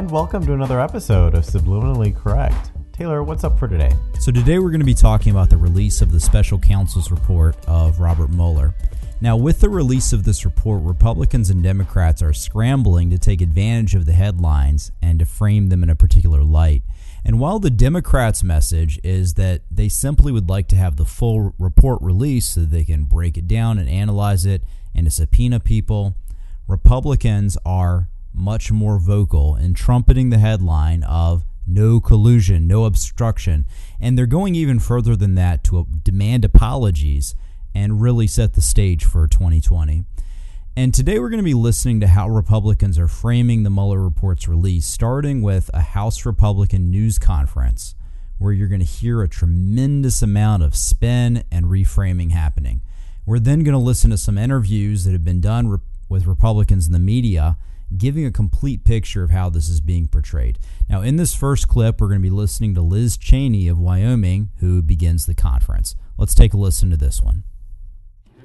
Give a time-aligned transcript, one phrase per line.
[0.00, 2.70] And welcome to another episode of Subliminally Correct.
[2.90, 3.92] Taylor, what's up for today?
[4.18, 7.54] So, today we're going to be talking about the release of the special counsel's report
[7.66, 8.74] of Robert Mueller.
[9.20, 13.94] Now, with the release of this report, Republicans and Democrats are scrambling to take advantage
[13.94, 16.82] of the headlines and to frame them in a particular light.
[17.22, 21.54] And while the Democrats' message is that they simply would like to have the full
[21.58, 24.62] report released so that they can break it down and analyze it
[24.94, 26.16] and to subpoena people,
[26.66, 33.64] Republicans are much more vocal in trumpeting the headline of no collusion, no obstruction.
[34.00, 37.34] And they're going even further than that to demand apologies
[37.74, 40.04] and really set the stage for 2020.
[40.76, 44.48] And today we're going to be listening to how Republicans are framing the Mueller report's
[44.48, 47.94] release, starting with a House Republican news conference
[48.38, 52.80] where you're going to hear a tremendous amount of spin and reframing happening.
[53.26, 56.92] We're then going to listen to some interviews that have been done with Republicans in
[56.92, 57.58] the media
[57.96, 60.58] giving a complete picture of how this is being portrayed.
[60.88, 64.50] Now, in this first clip, we're going to be listening to Liz Cheney of Wyoming,
[64.58, 65.94] who begins the conference.
[66.16, 67.44] Let's take a listen to this one.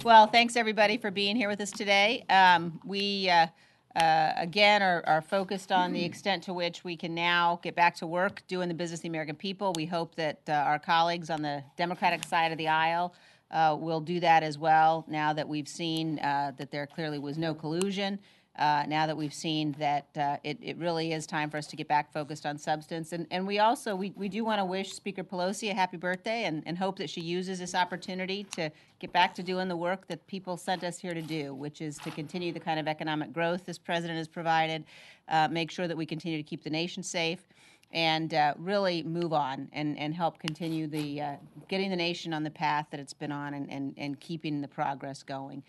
[0.04, 2.26] Well, thanks everybody for being here with us today.
[2.30, 3.48] Um, we uh,
[3.96, 7.96] uh, again are, are, focused on the extent to which we can now get back
[7.96, 9.74] to work doing the business of the American people.
[9.76, 13.16] We hope that uh, our colleagues on the Democratic side of the aisle
[13.52, 15.06] uh, will do that as well.
[15.08, 18.20] Now that we've seen uh, that there clearly was no collusion
[18.58, 21.76] uh, now that we've seen that uh, it, it really is time for us to
[21.76, 23.12] get back focused on substance.
[23.12, 26.46] And, and we also, we, we do want to wish Speaker Pelosi a happy birthday
[26.46, 30.08] and, and hope that she uses this opportunity to get back to doing the work
[30.08, 33.34] that people sent us here to do, which is to continue the kind of economic
[33.34, 34.86] growth this president has provided,
[35.28, 37.42] uh, make sure that we continue to keep the nation safe,
[37.92, 41.36] and uh, really move on and, and help continue the uh,
[41.68, 44.68] getting the nation on the path that it's been on and, and, and keeping the
[44.68, 45.64] progress going.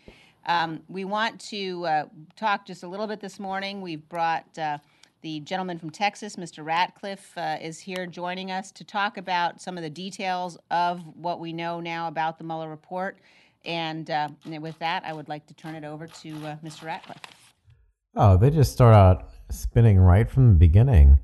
[0.47, 3.81] Um, we want to uh, talk just a little bit this morning.
[3.81, 4.77] We've brought uh,
[5.21, 6.63] the gentleman from Texas, Mr.
[6.63, 11.41] Ratcliffe, uh, is here joining us to talk about some of the details of what
[11.41, 13.17] we know now about the Mueller report.
[13.65, 16.85] And, uh, and with that, I would like to turn it over to uh, Mr.
[16.85, 17.19] Ratcliffe.
[18.15, 21.19] Oh, they just start out spinning right from the beginning.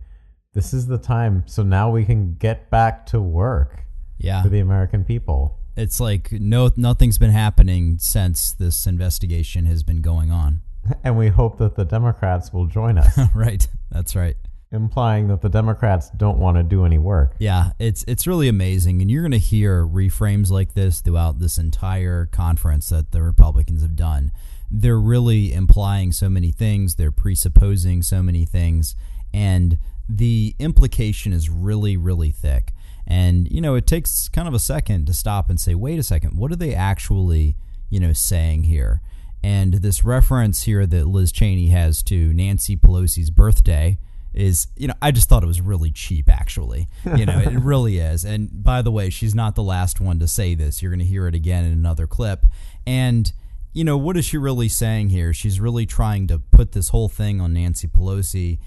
[0.51, 1.44] This is the time.
[1.45, 3.85] So now we can get back to work
[4.17, 4.44] yeah.
[4.44, 10.01] for the American people it's like no nothing's been happening since this investigation has been
[10.01, 10.61] going on.
[11.03, 13.17] And we hope that the Democrats will join us.
[13.34, 13.66] right.
[13.89, 14.35] That's right.
[14.69, 17.35] Implying that the Democrats don't want to do any work.
[17.39, 21.57] Yeah, it's it's really amazing and you're going to hear reframes like this throughout this
[21.57, 24.31] entire conference that the Republicans have done.
[24.69, 28.95] They're really implying so many things, they're presupposing so many things
[29.34, 29.78] and
[30.09, 32.73] the implication is really really thick.
[33.06, 36.03] And, you know, it takes kind of a second to stop and say, wait a
[36.03, 37.56] second, what are they actually,
[37.90, 39.02] you know, saying here?
[39.44, 44.00] And this reference here that Liz Cheney has to Nancy Pelosi's birthday
[44.34, 46.88] is, you know, I just thought it was really cheap, actually.
[47.16, 48.24] You know, it really is.
[48.24, 50.81] And by the way, she's not the last one to say this.
[50.81, 52.46] You're going to hear it again in another clip.
[52.88, 53.31] And,
[53.74, 55.34] you know, what is she really saying here?
[55.34, 58.59] She's really trying to put this whole thing on Nancy Pelosi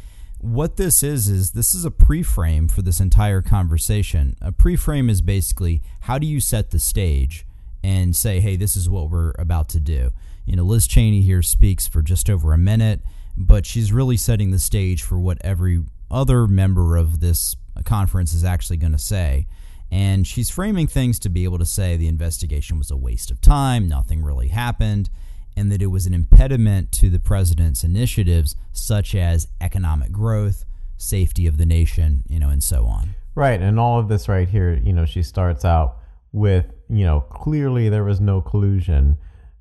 [0.46, 4.36] what this is is this is a pre-frame for this entire conversation.
[4.40, 7.44] A pre-frame is basically how do you set the stage
[7.82, 10.12] and say, "Hey, this is what we're about to do."
[10.44, 13.02] You know, Liz Cheney here speaks for just over a minute,
[13.36, 18.44] but she's really setting the stage for what every other member of this conference is
[18.44, 19.46] actually going to say.
[19.90, 23.40] And she's framing things to be able to say the investigation was a waste of
[23.40, 25.10] time, nothing really happened
[25.56, 30.64] and that it was an impediment to the president's initiatives such as economic growth,
[30.96, 33.14] safety of the nation, you know, and so on.
[33.34, 35.98] Right, and all of this right here, you know, she starts out
[36.32, 39.18] with, you know, clearly there was no collusion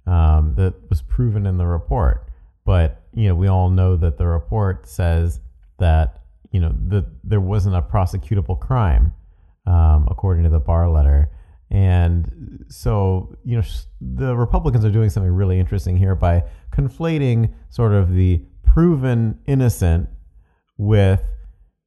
[0.07, 2.27] um, that was proven in the report,
[2.65, 5.39] but you know, we all know that the report says
[5.80, 6.21] that
[6.51, 9.13] you know that there wasn't a prosecutable crime,
[9.65, 11.30] um, according to the Barr letter.
[11.75, 13.63] And so, you know,
[14.00, 20.07] the Republicans are doing something really interesting here by conflating sort of the proven innocent
[20.77, 21.22] with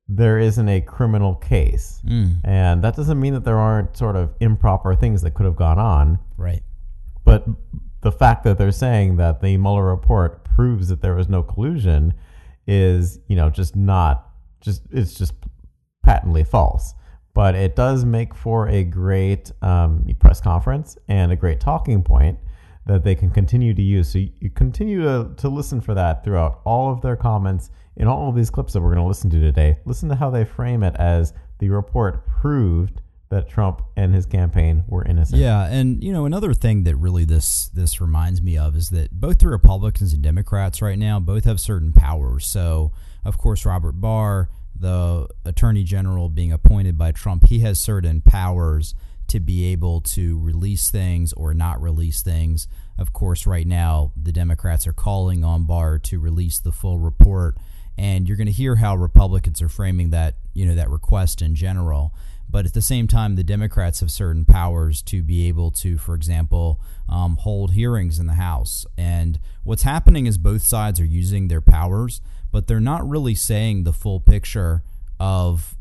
[0.06, 2.02] there isn't a criminal case.
[2.06, 2.36] Mm.
[2.44, 5.78] And that doesn't mean that there aren't sort of improper things that could have gone
[5.78, 6.18] on.
[6.36, 6.62] Right.
[7.24, 7.46] But
[8.02, 12.12] the fact that they're saying that the Mueller report proves that there was no collusion
[12.66, 14.28] is, you know, just not
[14.60, 15.32] just it's just
[16.02, 16.92] patently false.
[17.34, 22.38] But it does make for a great um, press conference and a great talking point
[22.86, 24.08] that they can continue to use.
[24.08, 28.28] So you, continue to, to listen for that throughout all of their comments in all
[28.28, 29.78] of these clips that we're going to listen to today.
[29.84, 34.84] Listen to how they frame it as the report proved that Trump and his campaign
[34.88, 35.40] were innocent.
[35.40, 39.12] Yeah, and you know another thing that really this this reminds me of is that
[39.12, 42.46] both the Republicans and Democrats right now both have certain powers.
[42.46, 42.92] So,
[43.24, 44.48] of course, Robert Barr,
[44.80, 48.94] the Attorney General being appointed by Trump, he has certain powers
[49.28, 52.66] to be able to release things or not release things.
[52.96, 57.56] Of course, right now the Democrats are calling on Barr to release the full report,
[57.96, 61.54] and you're going to hear how Republicans are framing that you know that request in
[61.54, 62.12] general.
[62.50, 66.14] But at the same time, the Democrats have certain powers to be able to, for
[66.14, 68.86] example, um, hold hearings in the House.
[68.96, 73.84] And what's happening is both sides are using their powers, but they're not really saying
[73.84, 74.82] the full picture
[75.20, 75.74] of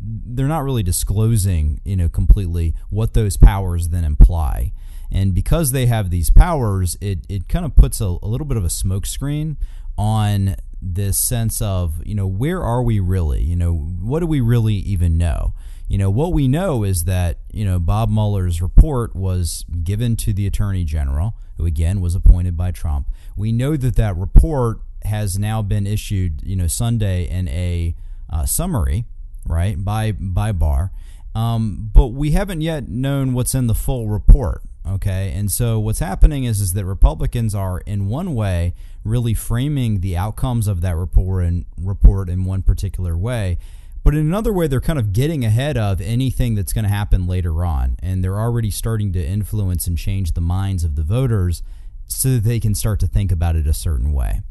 [0.00, 4.72] they're not really disclosing, you know, completely what those powers then imply.
[5.10, 8.56] And because they have these powers, it, it kind of puts a, a little bit
[8.56, 9.56] of a smokescreen
[9.96, 13.42] on this sense of, you know, where are we really?
[13.42, 15.54] You know, what do we really even know?
[15.88, 20.32] You know, what we know is that, you know, Bob Mueller's report was given to
[20.32, 23.06] the Attorney General, who again was appointed by Trump.
[23.36, 27.94] We know that that report has now been issued, you know, Sunday in a
[28.30, 29.04] uh, summary
[29.46, 30.90] right, by by Barr.
[31.34, 34.62] Um, but we haven't yet known what's in the full report.
[34.86, 40.00] Okay, and so what's happening is is that Republicans are in one way really framing
[40.00, 43.58] the outcomes of that report and report in one particular way,
[44.02, 47.26] but in another way they're kind of getting ahead of anything that's going to happen
[47.26, 51.62] later on, and they're already starting to influence and change the minds of the voters
[52.06, 54.42] so that they can start to think about it a certain way.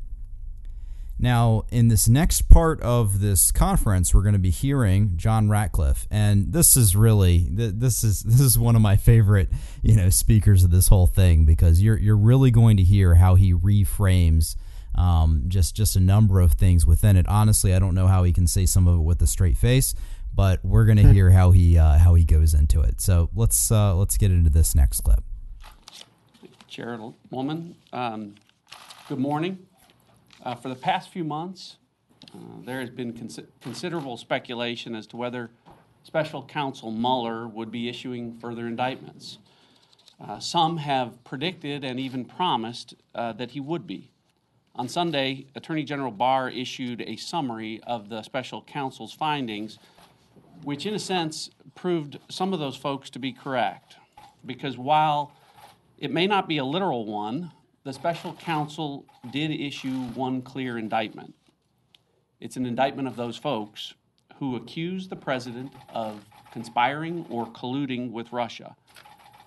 [1.19, 6.07] Now, in this next part of this conference, we're going to be hearing John Ratcliffe,
[6.11, 9.49] and this is really this is this is one of my favorite
[9.81, 13.35] you know speakers of this whole thing because you're you're really going to hear how
[13.35, 14.55] he reframes
[14.95, 17.27] um, just just a number of things within it.
[17.27, 19.95] Honestly, I don't know how he can say some of it with a straight face,
[20.33, 23.01] but we're going to hear how he uh, how he goes into it.
[23.01, 25.23] So let's uh, let's get into this next clip.
[26.67, 28.35] Chairwoman, um,
[29.07, 29.59] good morning.
[30.43, 31.77] Uh, for the past few months,
[32.35, 35.51] uh, there has been cons- considerable speculation as to whether
[36.03, 39.37] Special Counsel Mueller would be issuing further indictments.
[40.19, 44.09] Uh, some have predicted and even promised uh, that he would be.
[44.75, 49.79] On Sunday, Attorney General Barr issued a summary of the special counsel's findings,
[50.63, 53.95] which, in a sense, proved some of those folks to be correct.
[54.45, 55.31] Because while
[55.97, 57.51] it may not be a literal one,
[57.83, 61.33] the special counsel did issue one clear indictment.
[62.39, 63.93] It's an indictment of those folks
[64.35, 68.75] who accused the president of conspiring or colluding with Russia,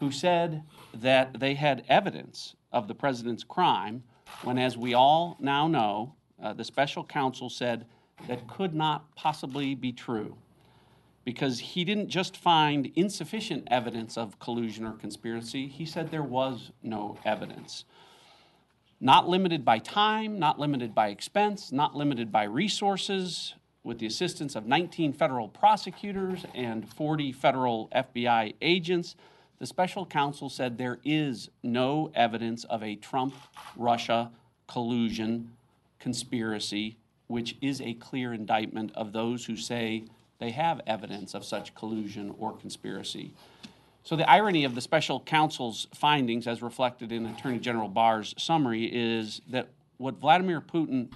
[0.00, 0.62] who said
[0.94, 4.02] that they had evidence of the president's crime,
[4.42, 7.86] when, as we all now know, uh, the special counsel said
[8.28, 10.36] that could not possibly be true
[11.24, 16.70] because he didn't just find insufficient evidence of collusion or conspiracy, he said there was
[16.82, 17.84] no evidence
[19.00, 23.54] not limited by time, not limited by expense, not limited by resources,
[23.86, 29.14] with the assistance of 19 federal prosecutors and 40 federal FBI agents,
[29.60, 33.32] the special counsel said there is no evidence of a Trump
[33.76, 34.32] Russia
[34.66, 35.52] collusion
[36.00, 36.96] conspiracy,
[37.28, 40.02] which is a clear indictment of those who say
[40.40, 43.32] they have evidence of such collusion or conspiracy.
[44.06, 48.84] So, the irony of the special counsel's findings, as reflected in Attorney General Barr's summary,
[48.84, 51.08] is that what Vladimir Putin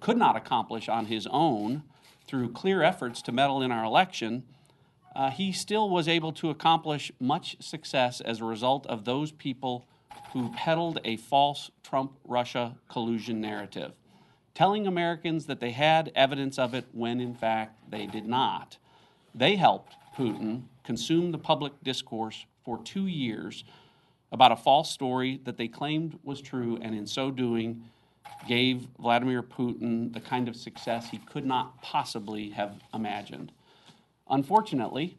[0.00, 1.82] could not accomplish on his own
[2.26, 4.44] through clear efforts to meddle in our election,
[5.14, 9.86] uh, he still was able to accomplish much success as a result of those people
[10.32, 13.92] who peddled a false Trump Russia collusion narrative,
[14.54, 18.78] telling Americans that they had evidence of it when in fact they did not.
[19.34, 23.64] They helped Putin consume the public discourse for two years
[24.30, 27.84] about a false story that they claimed was true, and in so doing,
[28.48, 33.52] gave Vladimir Putin the kind of success he could not possibly have imagined.
[34.30, 35.18] Unfortunately,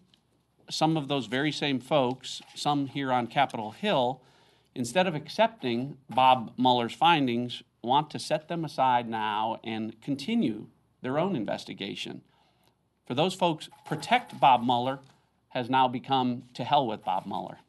[0.70, 4.22] some of those very same folks, some here on Capitol Hill,
[4.74, 10.67] instead of accepting Bob Mueller's findings, want to set them aside now and continue
[11.01, 12.22] their own investigation.
[13.05, 15.00] For those folks, protect Bob Mueller
[15.53, 17.60] has now become to hell with Bob Mueller.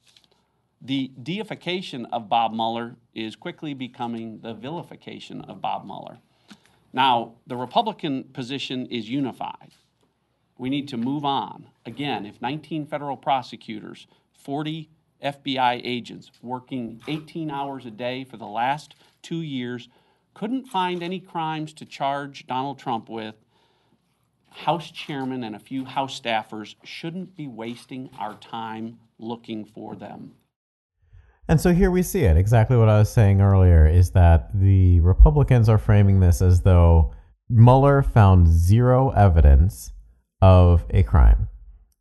[0.81, 6.19] The deification of Bob Mueller is quickly becoming the vilification of Bob Mueller.
[6.95, 9.73] Now, the Republican position is unified.
[10.57, 11.69] We need to move on.
[11.85, 14.89] Again, if 19 federal prosecutors, 40
[15.23, 19.89] FBI agents working 18 hours a day for the last two years
[20.33, 23.35] couldn't find any crimes to charge Donald Trump with,
[24.55, 30.33] House chairman and a few House staffers shouldn't be wasting our time looking for them.
[31.49, 32.37] And so here we see it.
[32.37, 37.13] Exactly what I was saying earlier is that the Republicans are framing this as though
[37.51, 39.93] Mueller found zero evidence
[40.41, 41.49] of a crime.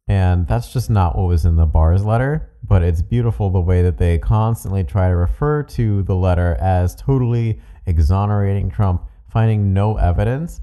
[0.08, 3.82] And that's just not what was in the Barr's letter, but it's beautiful the way
[3.82, 9.98] that they constantly try to refer to the letter as totally exonerating Trump, finding no
[9.98, 10.62] evidence,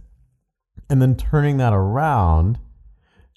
[0.90, 2.58] and then turning that around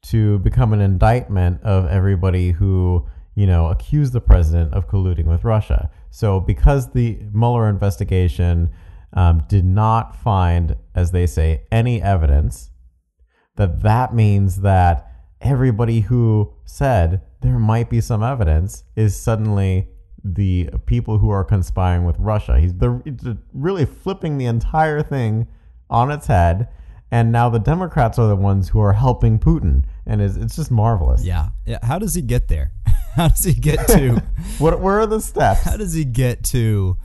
[0.08, 5.44] to become an indictment of everybody who, you know, accused the president of colluding with
[5.44, 5.90] Russia.
[6.10, 8.72] So because the Mueller investigation
[9.14, 12.72] um, did not find, as they say, any evidence,
[13.56, 19.90] that that means that everybody who said there might be some evidence is suddenly
[20.24, 22.60] the people who are conspiring with Russia.
[22.60, 25.48] He's the, really flipping the entire thing
[25.90, 26.70] on its head.
[27.14, 30.72] And now the Democrats are the ones who are helping Putin, and it's, it's just
[30.72, 31.24] marvelous.
[31.24, 31.50] Yeah.
[31.64, 31.78] yeah.
[31.84, 32.72] How does he get there?
[33.16, 34.24] How does he get to?
[34.58, 34.80] what?
[34.80, 35.62] Where are the steps?
[35.62, 36.98] How does he get to?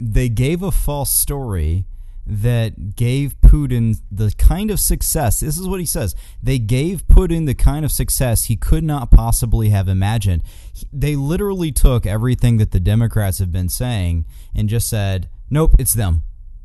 [0.00, 1.84] They gave a false story
[2.26, 5.40] that gave Putin the kind of success.
[5.40, 6.14] This is what he says.
[6.42, 10.42] They gave Putin the kind of success he could not possibly have imagined.
[10.90, 14.24] They literally took everything that the Democrats have been saying
[14.54, 16.22] and just said, "Nope, it's them."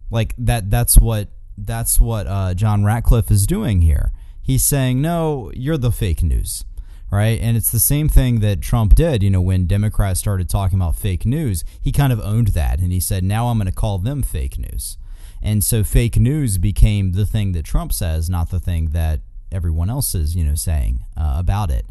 [0.10, 0.70] Like that.
[0.70, 1.28] That's what.
[1.66, 4.12] That's what uh, John Ratcliffe is doing here.
[4.42, 6.64] He's saying, "No, you're the fake news."
[7.12, 7.40] right?
[7.42, 10.96] And it's the same thing that Trump did, you know, when Democrats started talking about
[10.96, 13.98] fake news, he kind of owned that and he said, now I'm going to call
[13.98, 14.98] them fake news.
[15.42, 19.90] And so fake news became the thing that Trump says, not the thing that everyone
[19.90, 21.86] else is, you know, saying uh, about it.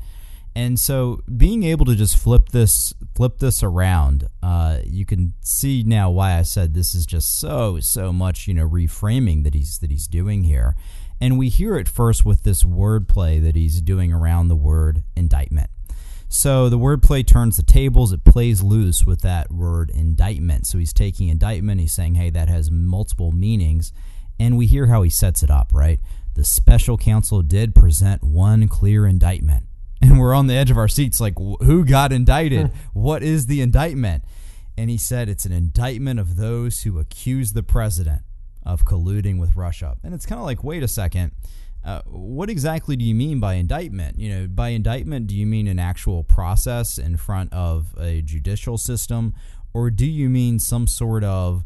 [0.59, 5.85] And so being able to just flip this flip this around, uh, you can see
[5.87, 9.79] now why I said this is just so so much, you know, reframing that he's
[9.79, 10.75] that he's doing here.
[11.21, 15.71] And we hear it first with this wordplay that he's doing around the word indictment.
[16.29, 18.13] So the wordplay turns the tables.
[18.13, 20.67] It plays loose with that word indictment.
[20.67, 21.81] So he's taking indictment.
[21.81, 23.93] He's saying, hey, that has multiple meanings.
[24.41, 26.01] And we hear how he sets it up, right?
[26.35, 29.68] The special counsel did present one clear indictment.
[30.01, 32.71] And we're on the edge of our seats like, who got indicted?
[32.93, 34.23] what is the indictment?
[34.77, 38.23] And he said, it's an indictment of those who accuse the president
[38.65, 39.97] of colluding with Russia.
[40.05, 41.33] And it's kind of like, wait a second
[41.85, 44.19] uh, what exactly do you mean by indictment?
[44.19, 48.77] You know, by indictment, do you mean an actual process in front of a judicial
[48.77, 49.35] system,
[49.73, 51.65] or do you mean some sort of,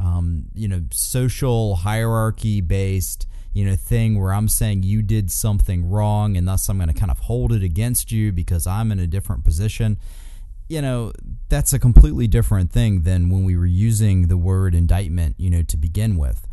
[0.00, 3.26] um, you know, social hierarchy based,
[3.58, 6.94] you know, thing where I'm saying you did something wrong, and thus I'm going to
[6.94, 9.98] kind of hold it against you because I'm in a different position?
[10.68, 11.12] You know,
[11.48, 15.62] that's a completely different thing than when we were using the word indictment, you know,
[15.62, 16.46] to begin with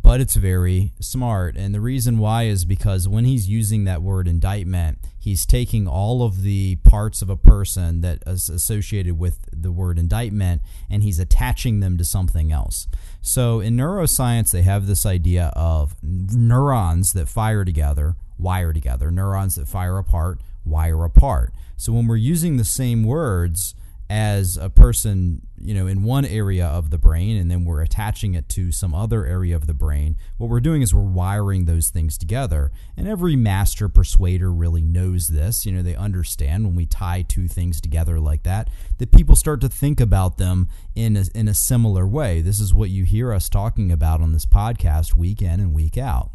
[0.00, 1.56] but it's very smart.
[1.56, 6.22] And the reason why is because when he's using that word indictment, he's taking all
[6.22, 11.18] of the parts of a person that is associated with the word indictment and he's
[11.18, 12.86] attaching them to something else.
[13.28, 19.56] So in neuroscience, they have this idea of neurons that fire together, wire together, neurons
[19.56, 21.52] that fire apart, wire apart.
[21.76, 23.74] So when we're using the same words,
[24.10, 28.34] as a person, you know, in one area of the brain and then we're attaching
[28.34, 31.90] it to some other area of the brain, what we're doing is we're wiring those
[31.90, 32.70] things together.
[32.96, 35.66] And every master persuader really knows this.
[35.66, 39.60] You know, they understand when we tie two things together like that, that people start
[39.60, 42.40] to think about them in a, in a similar way.
[42.40, 45.98] This is what you hear us talking about on this podcast week in and week
[45.98, 46.30] out.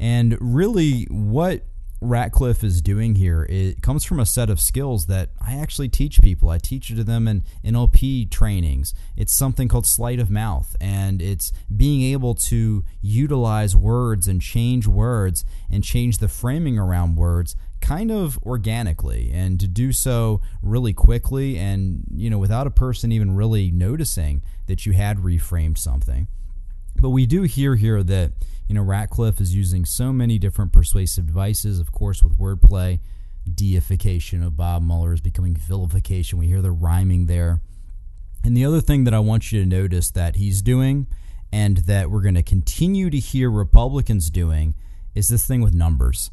[0.00, 1.64] And really, what
[2.00, 6.20] Ratcliffe is doing here it comes from a set of skills that I actually teach
[6.20, 6.48] people.
[6.48, 8.94] I teach it to them in NLP trainings.
[9.16, 14.86] It's something called sleight of mouth, and it's being able to utilize words and change
[14.86, 20.92] words and change the framing around words kind of organically and to do so really
[20.92, 26.26] quickly and you know without a person even really noticing that you had reframed something
[27.00, 28.32] But we do hear here that
[28.68, 33.00] you know Ratcliffe is using so many different persuasive devices, of course, with wordplay.
[33.52, 36.38] Deification of Bob Mueller is becoming vilification.
[36.38, 37.62] We hear the rhyming there.
[38.44, 41.06] And the other thing that I want you to notice that he's doing
[41.50, 44.74] and that we're going to continue to hear Republicans doing
[45.14, 46.30] is this thing with numbers.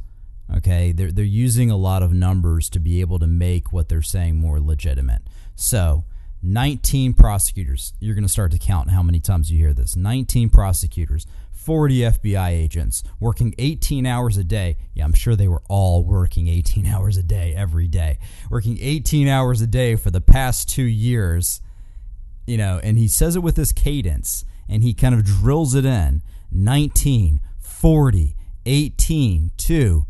[0.56, 4.02] Okay, they're, they're using a lot of numbers to be able to make what they're
[4.02, 5.22] saying more legitimate.
[5.56, 6.04] So,
[6.44, 7.94] 19 prosecutors.
[8.00, 9.96] You're going to start to count how many times you hear this.
[9.96, 11.26] 19 prosecutors,
[11.66, 14.78] 40 FBI agents working 18 hours a day.
[14.94, 18.20] Yeah, I'm sure they were all working 18 hours a day every day.
[18.52, 21.62] Working 18 hours a day for the past two years.
[22.46, 25.86] You know, and he says it with this cadence and he kind of drills it
[25.86, 28.36] in 19, 40,
[28.68, 30.06] 18, 2.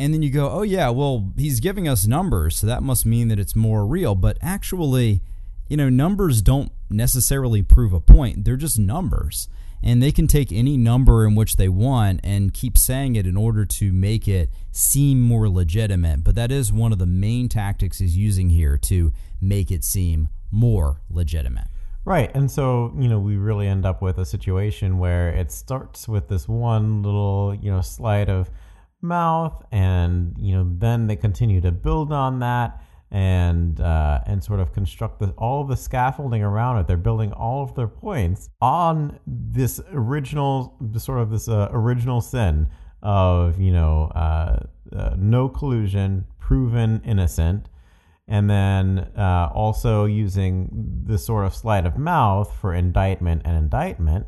[0.00, 3.28] And then you go, oh, yeah, well, he's giving us numbers, so that must mean
[3.28, 4.14] that it's more real.
[4.16, 5.22] But actually,
[5.68, 9.48] you know, numbers don't necessarily prove a point, they're just numbers.
[9.82, 13.36] And they can take any number in which they want and keep saying it in
[13.36, 16.24] order to make it seem more legitimate.
[16.24, 20.28] But that is one of the main tactics he's using here to make it seem
[20.50, 21.68] more legitimate.
[22.04, 22.30] Right.
[22.34, 26.28] And so, you know, we really end up with a situation where it starts with
[26.28, 28.48] this one little, you know, sleight of
[29.02, 34.60] mouth and, you know, then they continue to build on that and uh, and sort
[34.60, 36.86] of construct the, all of the scaffolding around it.
[36.86, 42.68] They're building all of their points on this original, sort of this uh, original sin
[43.02, 47.68] of you know uh, uh no collusion, proven innocent,
[48.26, 50.68] and then uh, also using
[51.04, 54.26] this sort of sleight of mouth for indictment and indictment,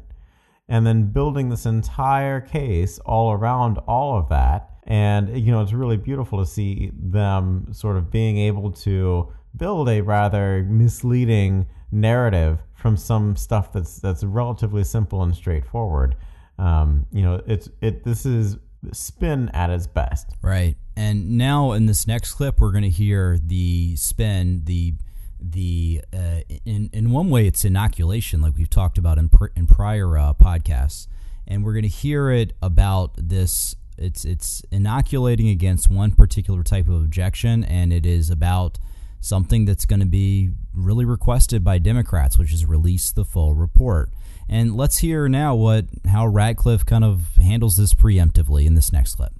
[0.68, 4.70] and then building this entire case all around all of that.
[4.88, 9.88] And you know, it's really beautiful to see them sort of being able to build
[9.88, 16.16] a rather misleading narrative from some stuff that's that's relatively simple and straightforward.
[16.58, 18.02] Um, you know, it's it.
[18.02, 18.56] This is
[18.92, 20.26] spin at its best.
[20.42, 20.76] Right.
[20.96, 24.94] And now in this next clip, we're going to hear the spin, the
[25.40, 29.66] the uh, in in one way it's inoculation, like we've talked about in pr- in
[29.66, 31.06] prior uh, podcasts,
[31.46, 33.76] and we're going to hear it about this.
[33.98, 38.78] It's it's inoculating against one particular type of objection, and it is about
[39.20, 44.10] something that's going to be really requested by Democrats, which is release the full report.
[44.48, 49.16] And let's hear now what how Ratcliffe kind of handles this preemptively in this next
[49.16, 49.32] clip.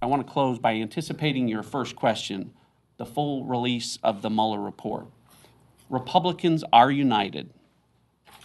[0.00, 2.52] I want to close by anticipating your first question
[2.96, 5.06] the full release of the Mueller report.
[5.88, 7.50] Republicans are united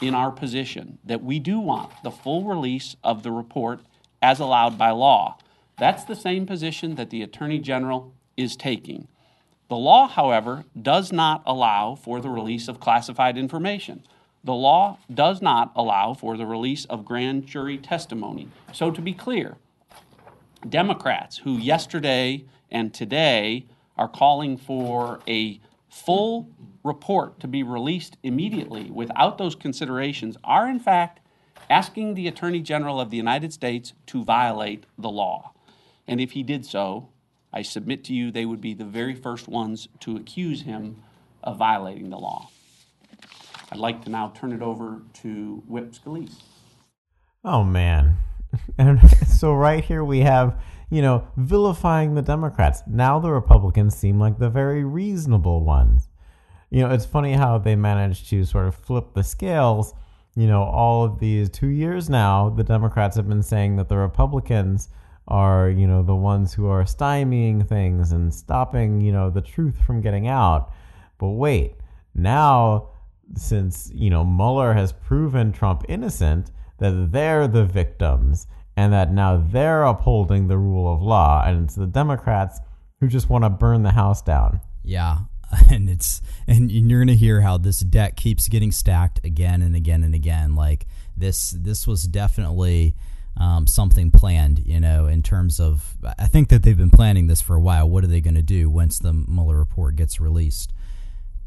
[0.01, 3.79] in our position that we do want the full release of the report
[4.21, 5.37] as allowed by law.
[5.77, 9.07] That's the same position that the Attorney General is taking.
[9.69, 14.03] The law, however, does not allow for the release of classified information.
[14.43, 18.47] The law does not allow for the release of grand jury testimony.
[18.71, 19.57] So, to be clear,
[20.67, 23.65] Democrats who yesterday and today
[23.97, 26.49] are calling for a full
[26.83, 31.19] report to be released immediately without those considerations are, in fact,
[31.69, 35.53] asking the Attorney General of the United States to violate the law.
[36.07, 37.09] And if he did so,
[37.51, 41.03] I submit to you they would be the very first ones to accuse him
[41.43, 42.49] of violating the law.
[43.71, 46.41] I'd like to now turn it over to Whip Scalise.
[47.43, 48.17] Oh, man.
[48.77, 52.81] And so, right here, we have, you know, vilifying the Democrats.
[52.87, 56.07] Now the Republicans seem like the very reasonable ones.
[56.69, 59.93] You know, it's funny how they managed to sort of flip the scales.
[60.37, 63.97] You know, all of these two years now, the Democrats have been saying that the
[63.97, 64.89] Republicans
[65.27, 69.77] are, you know, the ones who are stymieing things and stopping, you know, the truth
[69.85, 70.71] from getting out.
[71.17, 71.75] But wait,
[72.13, 72.91] now
[73.35, 79.37] since you know Mueller has proven Trump innocent, that they're the victims and that now
[79.37, 82.59] they're upholding the rule of law, and it's the Democrats
[82.99, 84.61] who just want to burn the house down.
[84.83, 85.17] Yeah,
[85.71, 90.03] and it's and you're gonna hear how this deck keeps getting stacked again and again
[90.03, 90.55] and again.
[90.55, 92.95] Like this, this was definitely.
[93.39, 95.95] Um, something planned, you know, in terms of.
[96.17, 97.87] I think that they've been planning this for a while.
[97.87, 100.73] What are they going to do once the Mueller report gets released?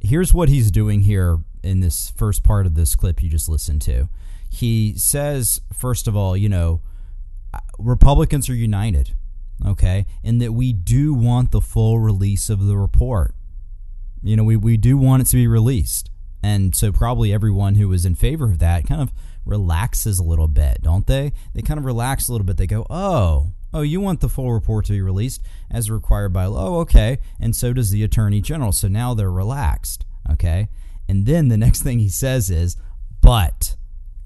[0.01, 3.83] Here's what he's doing here in this first part of this clip you just listened
[3.83, 4.09] to.
[4.49, 6.81] He says, first of all, you know,
[7.79, 9.15] Republicans are united,
[9.67, 13.35] okay, and that we do want the full release of the report.
[14.23, 16.11] You know, we, we do want it to be released.
[16.43, 19.13] And so, probably everyone who is in favor of that kind of
[19.45, 21.33] relaxes a little bit, don't they?
[21.55, 22.57] They kind of relax a little bit.
[22.57, 26.47] They go, oh, oh, you want the full report to be released as required by
[26.47, 26.69] law.
[26.69, 27.19] Oh, okay.
[27.39, 28.73] And so does the attorney general.
[28.73, 30.69] So now they're relaxed, okay?
[31.09, 32.77] And then the next thing he says is,
[33.21, 33.77] but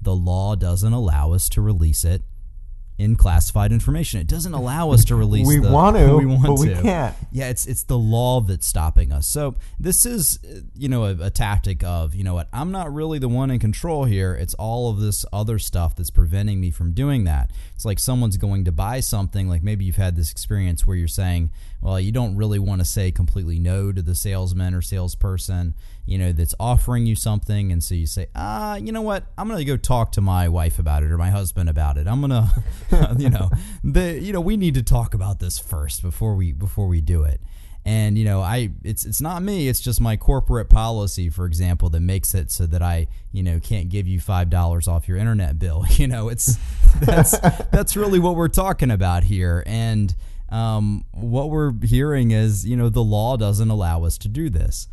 [0.01, 2.23] the law doesn't allow us to release it
[2.97, 4.19] in classified information.
[4.19, 5.47] It doesn't allow us to release.
[5.47, 7.15] We the, want to, we want but we can't.
[7.31, 9.27] Yeah, it's it's the law that's stopping us.
[9.27, 10.39] So this is,
[10.75, 13.59] you know, a, a tactic of, you know what, I'm not really the one in
[13.59, 14.33] control here.
[14.33, 17.51] It's all of this other stuff that's preventing me from doing that.
[17.75, 19.49] It's like someone's going to buy something.
[19.49, 22.85] Like maybe you've had this experience where you're saying, well, you don't really want to
[22.85, 27.83] say completely no to the salesman or salesperson, you know, that's offering you something, and
[27.83, 30.79] so you say, ah, you know what, I'm going to go talk to my wife
[30.79, 32.07] about it or my husband about it.
[32.07, 32.51] I'm gonna,
[33.17, 33.49] you know,
[33.83, 37.23] the you know, we need to talk about this first before we before we do
[37.23, 37.41] it.
[37.87, 39.67] And you know i it's it's not me.
[39.67, 43.59] It's just my corporate policy for example that makes it so that i you know
[43.59, 45.85] can't give you five dollars off your internet bill.
[45.91, 46.57] You know it's
[46.99, 47.37] that's
[47.69, 49.63] that's really what we're talking about here.
[49.67, 50.15] And
[50.55, 54.87] um, what we're hearing is you know the law doesn't allow us to do this.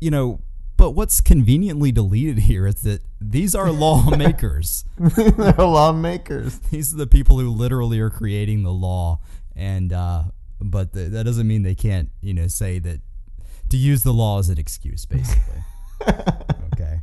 [0.00, 0.40] You know
[0.80, 4.84] but what's conveniently deleted here is that these are lawmakers.
[4.98, 6.58] They're lawmakers.
[6.70, 9.20] these are the people who literally are creating the law.
[9.54, 10.24] And uh,
[10.58, 13.00] but th- that doesn't mean they can't you know say that
[13.68, 15.62] to use the law as an excuse basically.
[16.72, 17.00] Okay.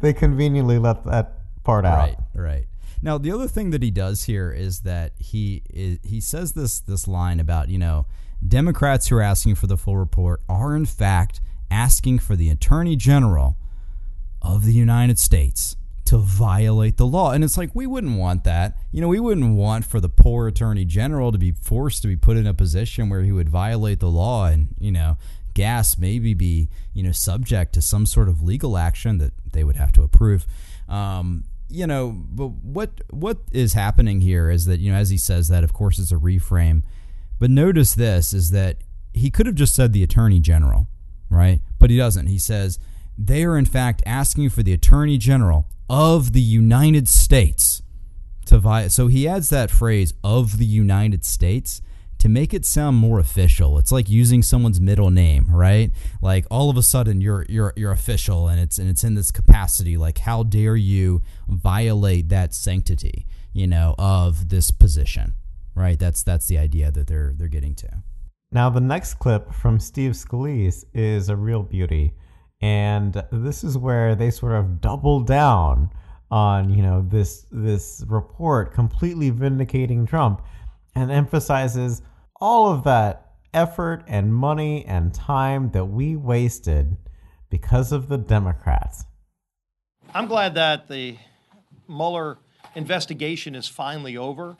[0.00, 1.98] They conveniently left that part out.
[1.98, 2.66] right right
[3.02, 6.80] now the other thing that he does here is that he is, he says this
[6.80, 8.06] this line about you know
[8.46, 12.96] democrats who are asking for the full report are in fact asking for the attorney
[12.96, 13.56] general
[14.42, 17.32] of the United States to violate the law.
[17.32, 18.78] And it's like, we wouldn't want that.
[18.92, 22.16] You know, we wouldn't want for the poor attorney general to be forced to be
[22.16, 25.16] put in a position where he would violate the law and, you know,
[25.54, 29.76] gas maybe be, you know, subject to some sort of legal action that they would
[29.76, 30.46] have to approve.
[30.88, 35.18] Um, you know, but what what is happening here is that, you know, as he
[35.18, 36.82] says that, of course, it's a reframe.
[37.38, 38.78] But notice this is that
[39.12, 40.88] he could have just said the attorney general,
[41.28, 41.60] right?
[41.78, 42.28] But he doesn't.
[42.28, 42.78] He says
[43.18, 47.82] they are in fact asking for the attorney general of the United States
[48.46, 51.82] to vi- so he adds that phrase of the United States
[52.18, 53.78] to make it sound more official.
[53.78, 55.90] It's like using someone's middle name, right?
[56.22, 59.30] Like all of a sudden you're you're you're official and it's and it's in this
[59.30, 65.34] capacity like how dare you violate that sanctity, you know, of this position.
[65.74, 65.98] Right?
[65.98, 67.88] That's that's the idea that they're they're getting to.
[68.52, 72.14] Now, the next clip from Steve Scalise is a real beauty.
[72.60, 75.90] And this is where they sort of double down
[76.30, 80.42] on, you know, this this report completely vindicating Trump
[80.96, 82.02] and emphasizes
[82.40, 86.96] all of that effort and money and time that we wasted
[87.50, 89.04] because of the Democrats.
[90.14, 91.18] I'm glad that the
[91.86, 92.38] Mueller
[92.74, 94.56] investigation is finally over.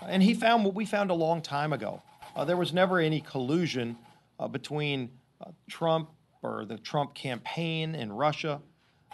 [0.00, 2.02] And he found what we found a long time ago.
[2.34, 3.96] Uh, there was never any collusion
[4.38, 6.10] uh, between uh, Trump
[6.42, 8.60] or the Trump campaign and Russia.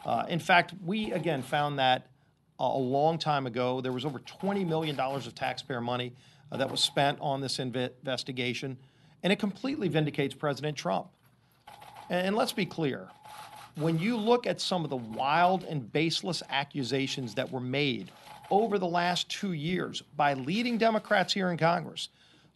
[0.05, 2.07] Uh, in fact, we again found that
[2.61, 3.81] a a long time ago.
[3.81, 6.15] There was over $20 million of taxpayer money
[6.51, 8.77] uh, that was spent on this inve- investigation,
[9.23, 11.09] and it completely vindicates President Trump.
[12.11, 13.09] And, and let's be clear
[13.77, 18.11] when you look at some of the wild and baseless accusations that were made
[18.51, 22.09] over the last two years by leading Democrats here in Congress,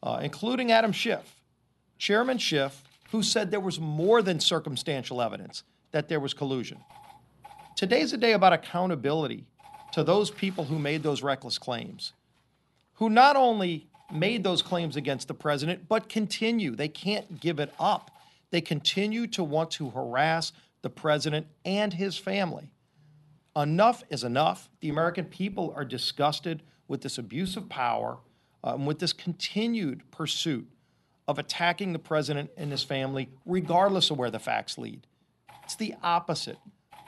[0.03, 1.41] uh, including Adam Schiff,
[1.99, 6.79] Chairman Schiff, who said there was more than circumstantial evidence that there was collusion.
[7.77, 9.45] Today's a day about accountability
[9.93, 12.15] to those people who made those reckless claims,
[12.95, 16.77] who not only made those claims against the president, but continue.
[16.77, 18.11] They can't give it up.
[18.51, 20.53] They continue to want to harass
[20.83, 22.71] the president and his family.
[23.57, 24.69] Enough is enough.
[24.81, 28.19] The American people are disgusted with this abuse of power
[28.65, 30.69] um, with this continued pursuit
[31.29, 35.07] of attacking the president and his family, regardless of where the facts lead.
[35.65, 36.59] It's the opposite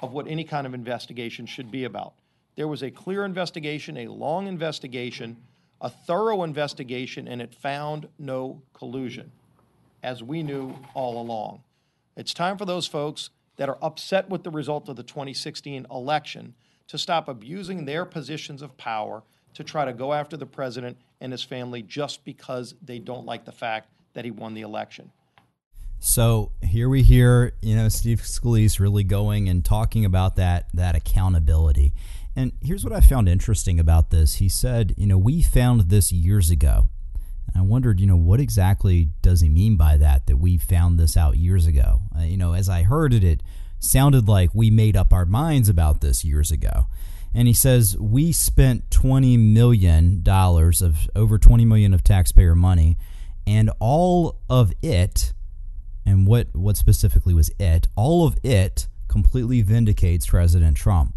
[0.01, 2.15] of what any kind of investigation should be about.
[2.57, 5.37] There was a clear investigation, a long investigation,
[5.85, 9.31] a thorough investigation, and it found no collusion,
[10.03, 11.63] as we knew all along.
[12.17, 16.55] It's time for those folks that are upset with the result of the 2016 election
[16.89, 21.33] to stop abusing their positions of power to try to go after the president and
[21.33, 25.13] his family just because they don't like the fact that he won the election.
[26.07, 30.95] So here we hear, you know, Steve Scalise really going and talking about that that
[30.95, 31.95] accountability.
[32.37, 34.35] And here's what I found interesting about this.
[34.35, 36.89] He said, you know, we found this years ago.
[37.47, 40.27] And I wondered, you know, what exactly does he mean by that?
[40.27, 42.03] That we found this out years ago.
[42.15, 43.43] Uh, you know, as I heard it, it
[43.79, 46.85] sounded like we made up our minds about this years ago.
[47.33, 52.99] And he says we spent twenty million dollars of over twenty million of taxpayer money,
[53.47, 55.33] and all of it
[56.07, 61.15] and what what specifically was it all of it completely vindicates president trump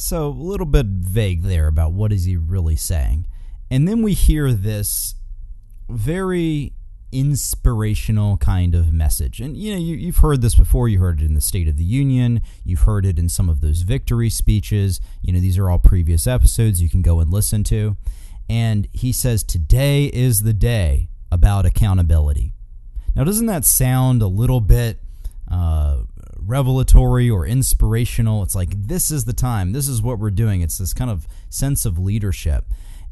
[0.00, 3.26] So a little bit vague there about what is he really saying.
[3.70, 5.14] And then we hear this
[5.90, 6.72] very
[7.12, 9.40] inspirational kind of message.
[9.40, 10.88] And you know, you, have heard this before.
[10.88, 12.40] You heard it in the State of the Union.
[12.64, 15.00] You've heard it in some of those victory speeches.
[15.20, 17.96] You know, these are all previous episodes you can go and listen to.
[18.48, 22.54] And he says, Today is the day about accountability.
[23.14, 24.98] Now, doesn't that sound a little bit
[25.50, 26.02] uh,
[26.38, 28.42] revelatory or inspirational?
[28.42, 29.72] It's like, this is the time.
[29.72, 30.60] This is what we're doing.
[30.60, 32.64] It's this kind of sense of leadership.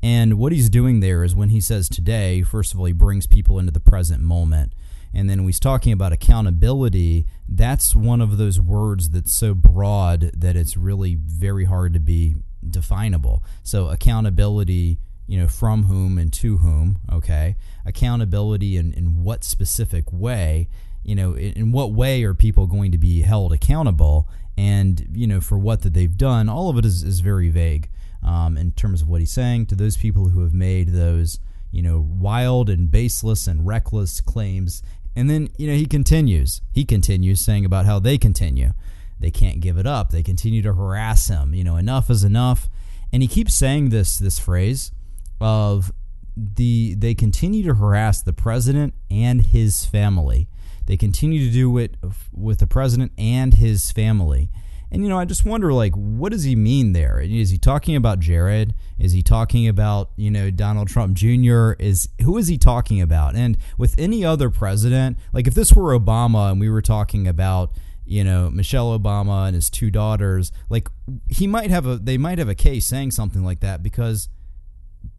[0.02, 3.26] And what he's doing there is when he says today, first of all, he brings
[3.26, 4.72] people into the present moment.
[5.12, 10.30] And then when he's talking about accountability, that's one of those words that's so broad
[10.34, 12.36] that it's really very hard to be
[12.68, 13.42] definable.
[13.62, 17.54] So, accountability, you know, from whom and to whom, okay?
[17.86, 20.68] Accountability in, in what specific way,
[21.04, 24.28] you know, in, in what way are people going to be held accountable?
[24.56, 27.88] And, you know, for what that they've done, all of it is, is very vague
[28.24, 29.66] um, in terms of what he's saying.
[29.66, 31.38] To those people who have made those
[31.70, 34.82] you know wild and baseless and reckless claims.
[35.14, 36.62] And then you know he continues.
[36.72, 38.72] He continues saying about how they continue.
[39.20, 40.10] They can't give it up.
[40.10, 41.54] They continue to harass him.
[41.54, 42.68] You know enough is enough.
[43.12, 44.92] And he keeps saying this this phrase
[45.40, 45.92] of
[46.36, 50.48] the they continue to harass the president and his family
[50.86, 51.96] they continue to do it
[52.32, 54.48] with the president and his family
[54.90, 57.20] and you know, I just wonder, like, what does he mean there?
[57.20, 58.74] Is he talking about Jared?
[58.98, 61.72] Is he talking about you know Donald Trump Jr.?
[61.78, 63.36] Is who is he talking about?
[63.36, 67.72] And with any other president, like if this were Obama and we were talking about
[68.06, 70.88] you know Michelle Obama and his two daughters, like
[71.28, 74.30] he might have a they might have a case saying something like that because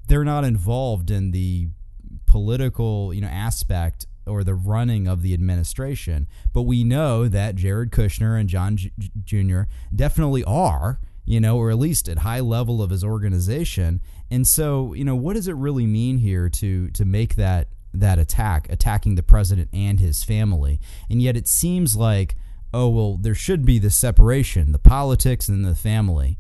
[0.09, 1.69] they're not involved in the
[2.25, 6.27] political you know aspect or the running of the administration.
[6.53, 8.91] But we know that Jared Kushner and John J-
[9.23, 9.61] Jr.
[9.93, 14.01] definitely are, you know, or at least at high level of his organization.
[14.29, 18.19] And so, you know, what does it really mean here to to make that that
[18.19, 20.79] attack, attacking the president and his family?
[21.09, 22.35] And yet it seems like,
[22.73, 26.37] oh well, there should be the separation, the politics and the family.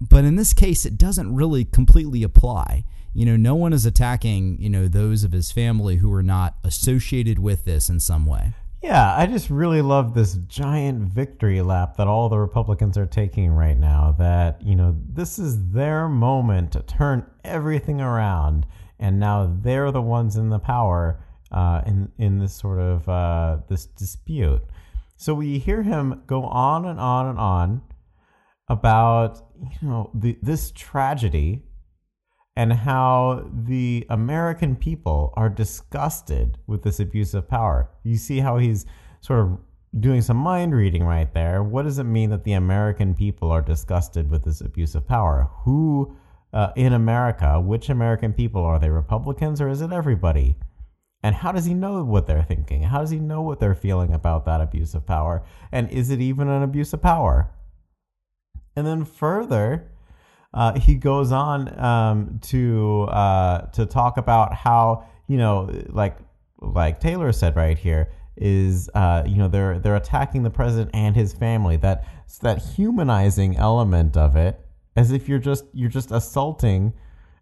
[0.00, 4.60] But in this case, it doesn't really completely apply you know, no one is attacking,
[4.60, 8.52] you know, those of his family who are not associated with this in some way.
[8.82, 13.50] Yeah, I just really love this giant victory lap that all the Republicans are taking
[13.50, 14.14] right now.
[14.18, 18.66] That, you know, this is their moment to turn everything around.
[18.98, 23.58] And now they're the ones in the power uh, in, in this sort of uh,
[23.68, 24.62] this dispute.
[25.16, 27.82] So we hear him go on and on and on
[28.68, 29.42] about,
[29.82, 31.64] you know, the, this tragedy
[32.56, 37.88] and how the American people are disgusted with this abuse of power.
[38.02, 38.86] You see how he's
[39.20, 39.58] sort of
[39.98, 41.62] doing some mind reading right there.
[41.62, 45.48] What does it mean that the American people are disgusted with this abuse of power?
[45.64, 46.16] Who
[46.52, 50.56] uh, in America, which American people are they Republicans or is it everybody?
[51.22, 52.82] And how does he know what they're thinking?
[52.82, 55.42] How does he know what they're feeling about that abuse of power?
[55.70, 57.50] And is it even an abuse of power?
[58.74, 59.90] And then further,
[60.52, 66.16] uh, he goes on um, to uh, to talk about how you know, like
[66.60, 71.14] like Taylor said right here, is uh, you know they're they're attacking the president and
[71.14, 71.76] his family.
[71.76, 72.04] That
[72.42, 74.60] that humanizing element of it,
[74.96, 76.94] as if you're just you're just assaulting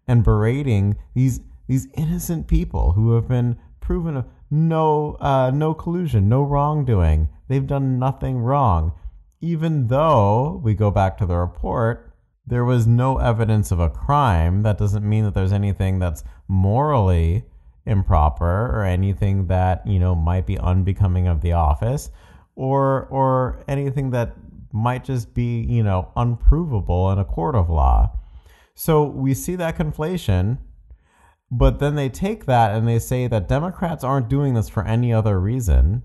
[0.07, 6.29] and berating these these innocent people who have been proven of no uh, no collusion,
[6.29, 7.29] no wrongdoing.
[7.47, 8.93] They've done nothing wrong,
[9.41, 12.08] even though we go back to the report
[12.45, 17.43] there was no evidence of a crime, that doesn't mean that there's anything that's morally
[17.85, 22.11] improper or anything that, you know, might be unbecoming of the office
[22.55, 24.35] or or anything that
[24.71, 28.11] might just be, you know, unprovable in a court of law.
[28.75, 30.59] So we see that conflation,
[31.51, 35.11] but then they take that and they say that Democrats aren't doing this for any
[35.11, 36.03] other reason.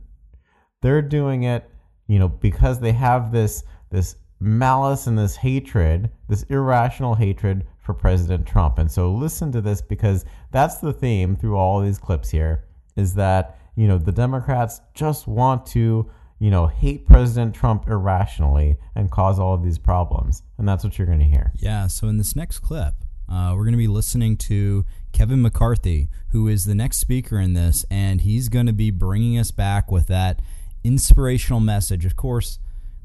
[0.83, 1.71] They're doing it,
[2.07, 7.95] you know, because they have this this malice and this hatred, this irrational hatred for
[7.95, 8.79] President Trump.
[8.79, 12.65] And so listen to this because that's the theme through all these clips here
[12.97, 18.77] is that, you know, the Democrats just want to, you know, hate President Trump irrationally
[18.95, 20.43] and cause all of these problems.
[20.59, 21.53] And that's what you're going to hear.
[21.57, 21.87] Yeah.
[21.87, 22.95] So in this next clip,
[23.29, 27.55] uh, we're going to be listening to Kevin McCarthy, who is the next speaker in
[27.55, 30.41] this, and he's going to be bringing us back with that
[30.83, 32.05] inspirational message.
[32.05, 32.59] Of course,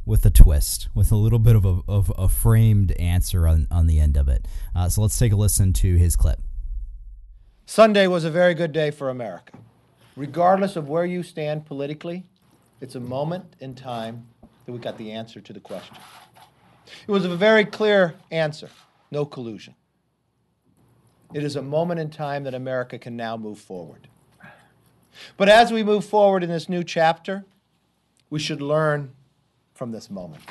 [0.10, 3.86] with a twist, with a little bit of a, of a framed answer on, on
[3.86, 4.48] the end of it.
[4.76, 6.42] Uh, so let's take a listen to his clip.
[7.68, 9.56] Sunday was a very good day for America.
[10.16, 12.26] Regardless of where you stand politically,
[12.82, 14.28] it's a moment in time
[14.66, 15.96] that we got the answer to the question.
[17.08, 18.70] It was a very clear answer
[19.12, 19.76] no collusion.
[21.34, 24.08] It is a moment in time that America can now move forward.
[25.38, 27.46] But as we move forward in this new chapter,
[28.32, 29.14] we should learn
[29.80, 30.44] from this moment.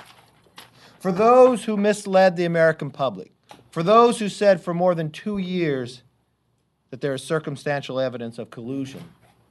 [0.99, 3.31] For those who misled the American public,
[3.71, 6.03] for those who said for more than two years
[6.91, 9.05] that there is circumstantial evidence of collusion,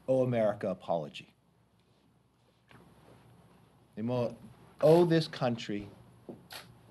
[0.08, 1.32] owe America apology.
[3.96, 4.04] They
[4.82, 5.88] owe this country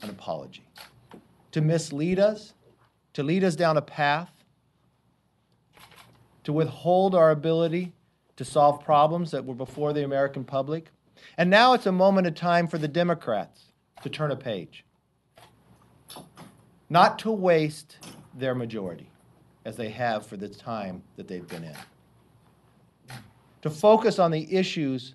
[0.03, 0.67] an apology.
[1.53, 2.55] To mislead us,
[3.15, 4.31] to lead us down a path,
[6.45, 7.93] to withhold our ability
[8.37, 10.91] to solve problems that were before the American public.
[11.39, 14.85] And now it's a moment of time for the Democrats to turn a page,
[16.89, 17.99] not to waste
[18.35, 19.11] their majority
[19.65, 23.17] as they have for the time that they've been in,
[23.63, 25.15] to focus on the issues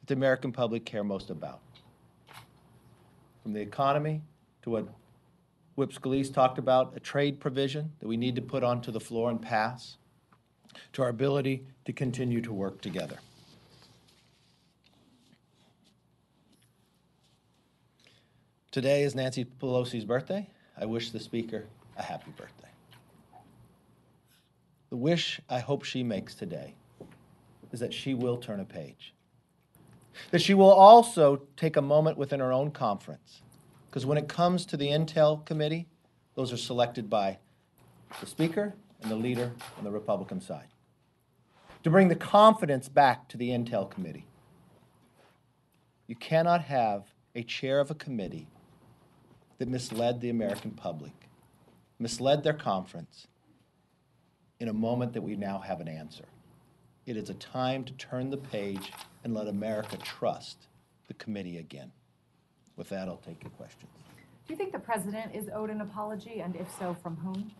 [0.00, 1.60] that the American public care most about.
[3.42, 4.22] From the economy
[4.62, 4.88] to what
[5.76, 9.30] Whip Scalise talked about, a trade provision that we need to put onto the floor
[9.30, 9.98] and pass,
[10.92, 13.18] to our ability to continue to work together.
[18.74, 20.50] Today is Nancy Pelosi's birthday.
[20.76, 22.70] I wish the Speaker a happy birthday.
[24.90, 26.74] The wish I hope she makes today
[27.70, 29.14] is that she will turn a page.
[30.32, 33.42] That she will also take a moment within her own conference.
[33.88, 35.86] Because when it comes to the Intel Committee,
[36.34, 37.38] those are selected by
[38.18, 40.66] the Speaker and the leader on the Republican side.
[41.84, 44.26] To bring the confidence back to the Intel Committee.
[46.08, 47.04] You cannot have
[47.36, 48.48] a chair of a committee
[49.58, 51.12] that misled the American public,
[51.98, 53.26] misled their conference
[54.60, 56.24] in a moment that we now have an answer.
[57.06, 58.92] It is a time to turn the page
[59.24, 60.68] and let America trust
[61.06, 61.92] the committee again.
[62.76, 63.90] With that, I'll take your questions.
[64.46, 67.50] Do you think the president is owed an apology, and if so, from whom?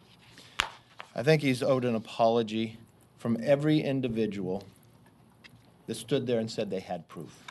[1.15, 2.79] I think he's owed an apology
[3.19, 4.65] from every individual
[5.87, 7.45] that stood there and said they had proof.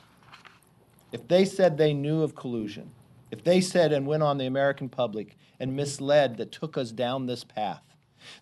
[1.12, 2.92] If they said they knew of collusion,
[3.34, 7.26] if they said and went on the American public and misled that took us down
[7.26, 7.82] this path,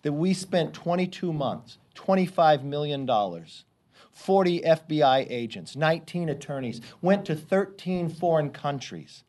[0.02, 8.10] that we spent 22 months, $25 million, 40 FBI agents, 19 attorneys, went to 13
[8.10, 9.24] foreign countries,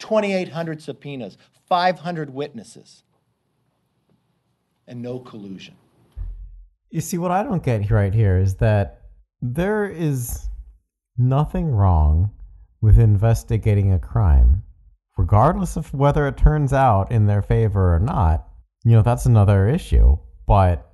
[0.00, 3.04] 2,800 subpoenas, 500 witnesses,
[4.88, 5.76] and no collusion.
[6.90, 9.02] You see, what I don't get right here is that
[9.40, 10.48] there is
[11.16, 12.32] nothing wrong
[12.80, 14.64] with investigating a crime,
[15.18, 18.48] regardless of whether it turns out in their favor or not.
[18.84, 20.16] You know, that's another issue.
[20.46, 20.90] But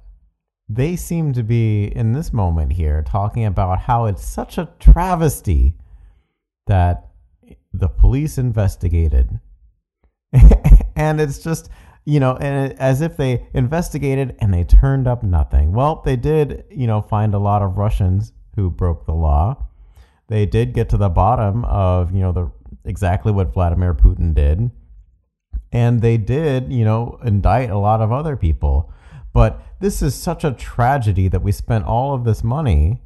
[0.68, 5.76] they seem to be, in this moment here, talking about how it's such a travesty
[6.66, 7.10] that
[7.72, 9.38] the police investigated.
[10.96, 11.70] and it's just
[12.06, 15.72] you know, and as if they investigated and they turned up nothing.
[15.72, 19.68] Well, they did, you know, find a lot of Russians who broke the law.
[20.28, 22.50] They did get to the bottom of, you know, the
[22.84, 24.70] exactly what Vladimir Putin did.
[25.72, 28.92] And they did, you know, indict a lot of other people.
[29.32, 33.02] But this is such a tragedy that we spent all of this money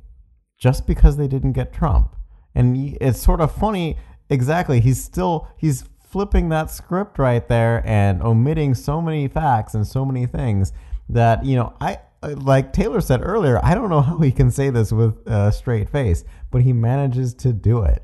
[0.58, 2.14] just because they didn't get Trump.
[2.54, 3.96] And it's sort of funny
[4.30, 9.86] exactly he's still he's flipping that script right there and omitting so many facts and
[9.86, 10.72] so many things
[11.08, 13.60] that you know I like Taylor said earlier.
[13.64, 17.32] I don't know how he can say this with a straight face, but he manages
[17.34, 18.02] to do it.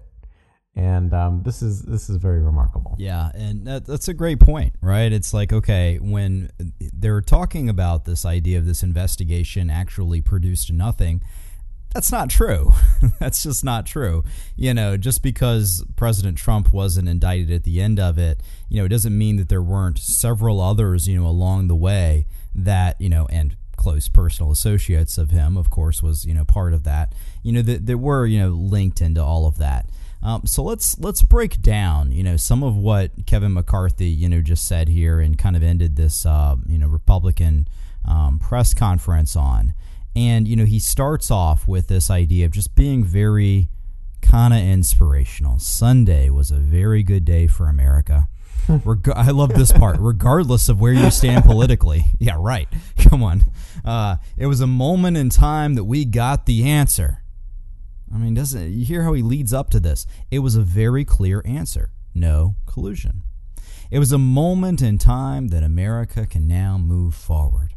[0.77, 2.97] And um, this is this is very remarkable.
[2.99, 5.13] Yeah, and that, that's a great point, right?
[5.13, 11.23] It's like okay, when they're talking about this idea of this investigation actually produced nothing,
[11.95, 12.73] that's not true.
[13.21, 14.25] that's just not true.
[14.57, 18.85] You know, just because President Trump wasn't indicted at the end of it, you know,
[18.85, 23.09] it doesn't mean that there weren't several others, you know, along the way that, you
[23.09, 27.15] know, and close personal associates of him, of course, was, you know, part of that,
[27.45, 29.89] you know, that, that were, you know, linked into all of that.
[30.25, 34.41] Um, so let's let's break down, you know, some of what Kevin McCarthy, you know,
[34.41, 37.69] just said here and kind of ended this, uh, you know, Republican
[38.09, 39.75] um, press conference on.
[40.17, 43.69] And, you know, he starts off with this idea of just being very
[44.23, 45.59] kind of inspirational.
[45.59, 48.29] Sunday was a very good day for America.
[48.69, 52.07] Reg- I love this part, regardless of where you stand politically.
[52.19, 52.69] Yeah, right.
[52.97, 53.45] Come on.
[53.85, 57.24] Uh, it was a moment in time that we got the answer.
[58.13, 60.07] I mean, doesn't you hear how he leads up to this?
[60.31, 63.23] It was a very clear answer: no collusion.
[63.91, 67.75] It was a moment in time that America can now move forward.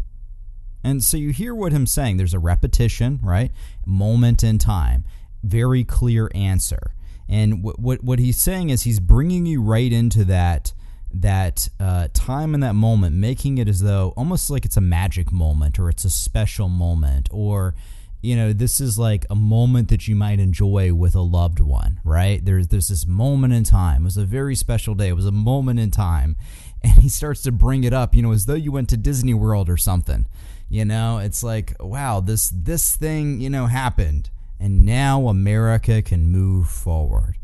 [0.84, 2.18] And so you hear what him saying.
[2.18, 3.52] There's a repetition, right?
[3.86, 5.04] Moment in time.
[5.44, 6.94] Very clear answer.
[7.28, 10.74] And what, what, what he's saying is he's bringing you right into that
[11.14, 15.32] that uh, time and that moment, making it as though almost like it's a magic
[15.32, 17.76] moment or it's a special moment or
[18.22, 22.00] you know this is like a moment that you might enjoy with a loved one
[22.04, 22.44] right?
[22.44, 24.02] There's there's this moment in time.
[24.02, 25.10] It was a very special day.
[25.10, 26.36] It was a moment in time.
[26.84, 29.34] And he starts to bring it up you know as though you went to disney
[29.34, 30.28] world or something.
[30.70, 34.30] You know it's like wow this this thing you know happened.
[34.60, 37.38] And now america can move forward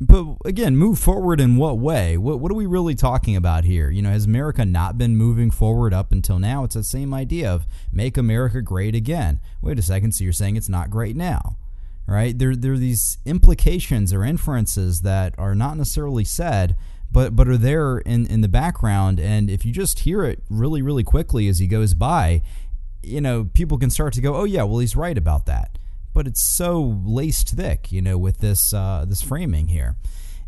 [0.00, 2.18] but again, move forward in what way?
[2.18, 3.90] What, what are we really talking about here?
[3.90, 6.64] You know, has America not been moving forward up until now?
[6.64, 9.40] It's the same idea of make America great again.
[9.62, 11.56] Wait a second, so you're saying it's not great now,
[12.06, 12.38] right?
[12.38, 16.76] There, there are these implications or inferences that are not necessarily said,
[17.10, 19.18] but but are there in in the background.
[19.18, 22.42] And if you just hear it really, really quickly as he goes by,
[23.02, 25.78] you know, people can start to go, oh yeah, well he's right about that
[26.16, 29.96] but it's so laced thick, you know, with this uh, this framing here.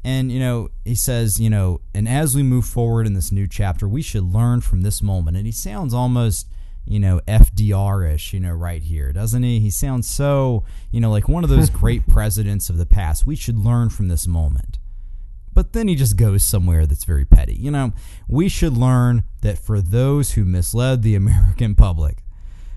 [0.02, 3.46] And you know, he says, you know, and as we move forward in this new
[3.46, 5.36] chapter, we should learn from this moment.
[5.36, 6.48] And he sounds almost,
[6.86, 9.60] you know, FDR-ish, you know, right here, doesn't he?
[9.60, 13.26] He sounds so, you know, like one of those great presidents of the past.
[13.26, 14.78] We should learn from this moment.
[15.52, 17.56] But then he just goes somewhere that's very petty.
[17.56, 17.92] You know,
[18.26, 22.24] we should learn that for those who misled the American public,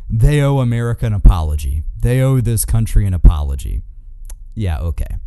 [0.09, 1.83] they owe America an apology.
[2.01, 3.83] They owe this country an apology.
[4.55, 5.17] Yeah, okay.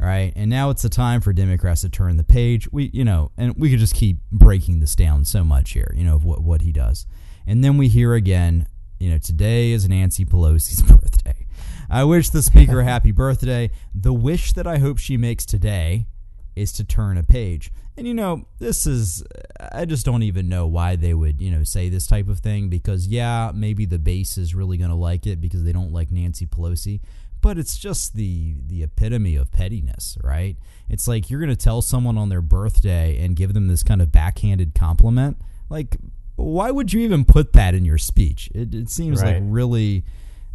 [0.00, 0.32] All right.
[0.36, 2.70] And now it's the time for Democrats to turn the page.
[2.70, 6.04] We, you know, and we could just keep breaking this down so much here, you
[6.04, 7.06] know, of what, what he does.
[7.46, 8.66] And then we hear again,
[8.98, 11.46] you know, today is Nancy Pelosi's birthday.
[11.88, 13.70] I wish the speaker a happy birthday.
[13.94, 16.06] The wish that I hope she makes today
[16.56, 17.70] is to turn a page.
[17.96, 19.22] And you know, this is
[19.72, 22.68] I just don't even know why they would, you know, say this type of thing
[22.68, 26.10] because yeah, maybe the base is really going to like it because they don't like
[26.10, 27.00] Nancy Pelosi,
[27.40, 30.56] but it's just the the epitome of pettiness, right?
[30.88, 34.02] It's like you're going to tell someone on their birthday and give them this kind
[34.02, 35.36] of backhanded compliment.
[35.70, 35.96] Like
[36.36, 38.50] why would you even put that in your speech?
[38.54, 39.36] It, it seems right.
[39.36, 40.04] like really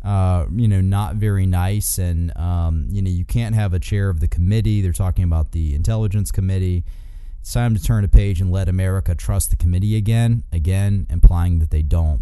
[0.04, 1.98] uh, you know, not very nice.
[1.98, 4.82] And, um, you know, you can't have a chair of the committee.
[4.82, 6.84] They're talking about the intelligence committee.
[7.40, 11.60] It's time to turn a page and let America trust the committee again, again, implying
[11.60, 12.22] that they don't.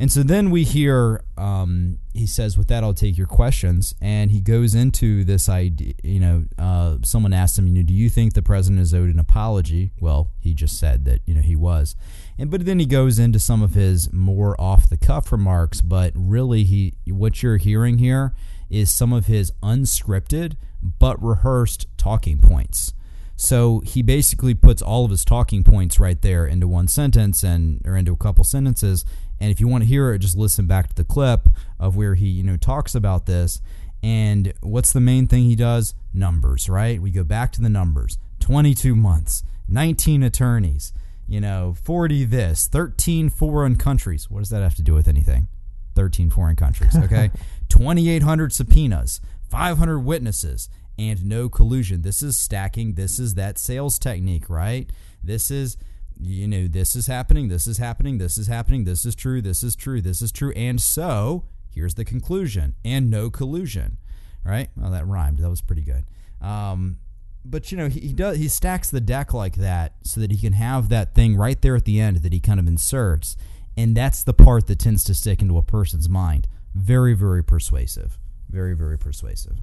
[0.00, 4.30] And so then we hear um, he says, "With that, I'll take your questions." And
[4.30, 5.94] he goes into this idea.
[6.04, 9.08] You know, uh, someone asked him, "You know, do you think the president is owed
[9.08, 11.96] an apology?" Well, he just said that you know he was.
[12.38, 15.80] And but then he goes into some of his more off the cuff remarks.
[15.80, 18.34] But really, he what you're hearing here
[18.70, 22.94] is some of his unscripted but rehearsed talking points.
[23.34, 27.80] So he basically puts all of his talking points right there into one sentence and
[27.84, 29.04] or into a couple sentences
[29.40, 32.14] and if you want to hear it, just listen back to the clip of where
[32.14, 33.60] he, you know, talks about this.
[34.02, 35.94] And what's the main thing he does?
[36.12, 37.00] Numbers, right?
[37.00, 38.18] We go back to the numbers.
[38.40, 40.92] 22 months, 19 attorneys,
[41.26, 44.30] you know, 40 this, 13 foreign countries.
[44.30, 45.48] What does that have to do with anything?
[45.94, 47.30] 13 foreign countries, okay?
[47.68, 49.20] 2,800 subpoenas,
[49.50, 50.68] 500 witnesses,
[50.98, 52.02] and no collusion.
[52.02, 52.94] This is stacking.
[52.94, 54.90] This is that sales technique, right?
[55.22, 55.76] This is
[56.20, 59.62] you know, this is happening, this is happening, this is happening, this is true, this
[59.62, 60.52] is true, this is true.
[60.52, 63.98] And so here's the conclusion and no collusion.
[64.44, 64.70] Right?
[64.76, 65.38] Well, that rhymed.
[65.38, 66.06] That was pretty good.
[66.40, 66.98] Um,
[67.44, 70.38] but you know, he, he does he stacks the deck like that so that he
[70.38, 73.36] can have that thing right there at the end that he kind of inserts.
[73.76, 76.48] And that's the part that tends to stick into a person's mind.
[76.74, 78.18] Very, very persuasive.
[78.50, 79.58] Very, very persuasive.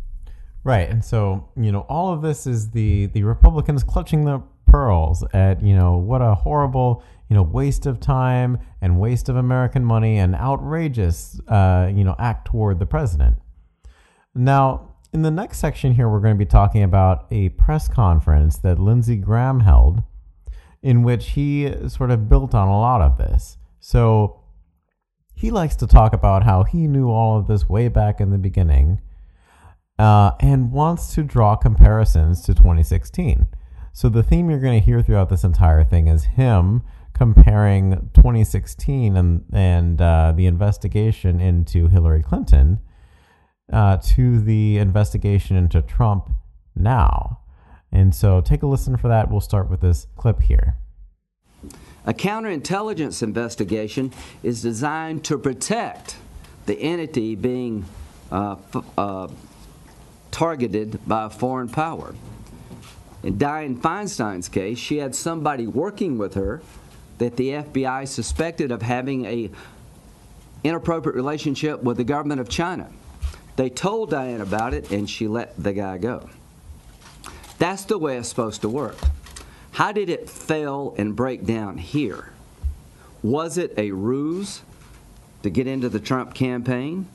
[0.63, 0.89] Right.
[0.89, 4.41] And so, you know, all of this is the the Republicans clutching the
[4.75, 9.37] pearls at you know what a horrible you know waste of time and waste of
[9.37, 13.37] American money and outrageous uh, you know act toward the president.
[14.33, 18.57] Now, in the next section here, we're going to be talking about a press conference
[18.57, 20.03] that Lindsey Graham held,
[20.81, 23.57] in which he sort of built on a lot of this.
[23.79, 24.41] So
[25.33, 28.37] he likes to talk about how he knew all of this way back in the
[28.37, 28.99] beginning.
[29.97, 33.47] Uh, and wants to draw comparisons to 2016.
[33.95, 36.83] So the theme you're going to hear throughout this entire thing is him
[37.13, 42.81] comparing 2016 and and uh, the investigation into Hillary Clinton
[43.71, 46.29] uh, to the investigation into Trump
[46.75, 47.39] now.
[47.89, 49.31] And so take a listen for that.
[49.31, 50.75] We'll start with this clip here.
[52.05, 54.11] A counterintelligence investigation
[54.43, 56.17] is designed to protect
[56.65, 57.85] the entity being
[58.29, 58.57] uh,
[58.97, 59.29] uh
[60.31, 62.13] targeted by a foreign power.
[63.25, 66.61] In Dianne Feinstein's case, she had somebody working with her
[67.17, 69.49] that the FBI suspected of having a
[70.63, 72.87] inappropriate relationship with the government of China.
[73.55, 76.29] They told Dianne about it and she let the guy go.
[77.57, 78.97] That's the way it's supposed to work.
[79.71, 82.31] How did it fail and break down here?
[83.23, 84.61] Was it a ruse
[85.41, 87.07] to get into the Trump campaign?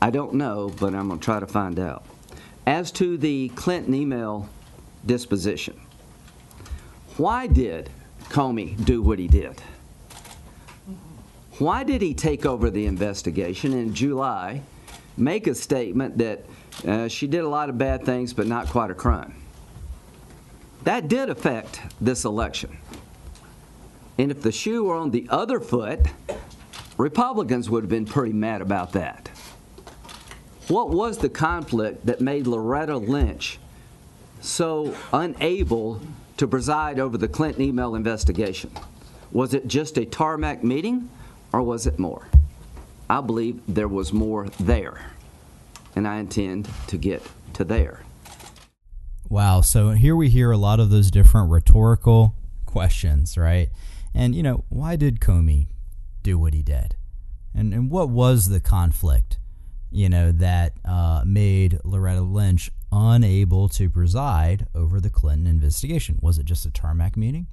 [0.00, 2.04] I don't know, but I'm going to try to find out.
[2.64, 4.48] As to the Clinton email
[5.06, 5.78] disposition,
[7.16, 7.90] why did
[8.24, 9.60] Comey do what he did?
[11.58, 14.62] Why did he take over the investigation in July,
[15.16, 16.44] make a statement that
[16.86, 19.34] uh, she did a lot of bad things, but not quite a crime?
[20.84, 22.76] That did affect this election.
[24.18, 26.00] And if the shoe were on the other foot,
[26.96, 29.28] Republicans would have been pretty mad about that.
[30.68, 33.58] What was the conflict that made Loretta Lynch
[34.42, 36.00] so unable
[36.36, 38.70] to preside over the Clinton email investigation?
[39.30, 41.08] Was it just a tarmac meeting
[41.52, 42.26] or was it more?
[43.08, 45.10] I believe there was more there,
[45.94, 47.22] and I intend to get
[47.54, 48.00] to there.
[49.28, 49.60] Wow.
[49.60, 52.34] So here we hear a lot of those different rhetorical
[52.66, 53.70] questions, right?
[54.14, 55.68] And, you know, why did Comey
[56.22, 56.96] do what he did?
[57.54, 59.38] And, and what was the conflict,
[59.90, 66.18] you know, that uh, made Loretta Lynch unable to preside over the Clinton investigation?
[66.20, 67.46] Was it just a tarmac meeting?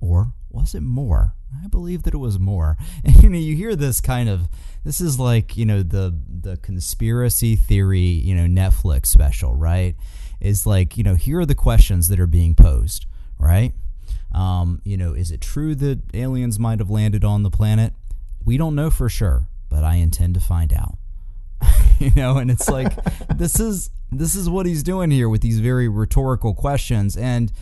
[0.00, 1.34] Or was it more?
[1.62, 2.78] I believe that it was more.
[3.04, 4.48] And you know, you hear this kind of
[4.82, 9.94] this is like, you know, the the conspiracy theory, you know, Netflix special, right?
[10.40, 13.04] Is like, you know, here are the questions that are being posed,
[13.38, 13.74] right?
[14.32, 17.92] Um, you know, is it true that aliens might have landed on the planet?
[18.44, 20.96] We don't know for sure, but I intend to find out.
[21.98, 22.92] you know, and it's like
[23.36, 27.52] this is this is what he's doing here with these very rhetorical questions and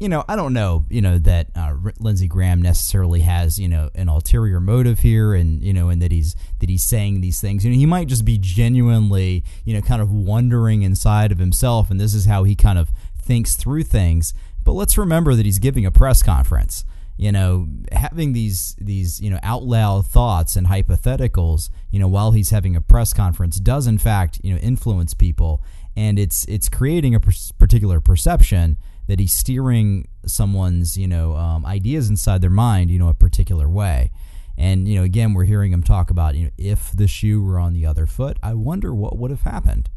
[0.00, 3.90] you know, I don't know, you know, that uh, Lindsey Graham necessarily has, you know,
[3.94, 7.64] an ulterior motive here, and you know, and that he's that he's saying these things.
[7.64, 11.90] You know, he might just be genuinely, you know, kind of wondering inside of himself,
[11.90, 14.34] and this is how he kind of thinks through things.
[14.64, 16.84] But let's remember that he's giving a press conference.
[17.16, 22.32] You know, having these these you know out loud thoughts and hypotheticals, you know, while
[22.32, 25.62] he's having a press conference, does in fact you know influence people,
[25.96, 32.08] and it's it's creating a particular perception that he's steering someone's you know um, ideas
[32.08, 34.10] inside their mind you know a particular way.
[34.56, 37.58] And you know again we're hearing him talk about you know if the shoe were
[37.58, 39.90] on the other foot i wonder what would have happened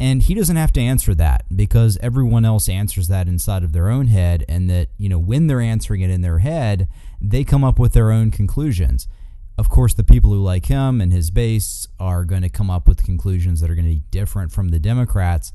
[0.00, 3.88] and he doesn't have to answer that because everyone else answers that inside of their
[3.88, 6.88] own head and that you know when they're answering it in their head
[7.20, 9.06] they come up with their own conclusions
[9.56, 12.88] of course the people who like him and his base are going to come up
[12.88, 15.52] with conclusions that are going to be different from the democrats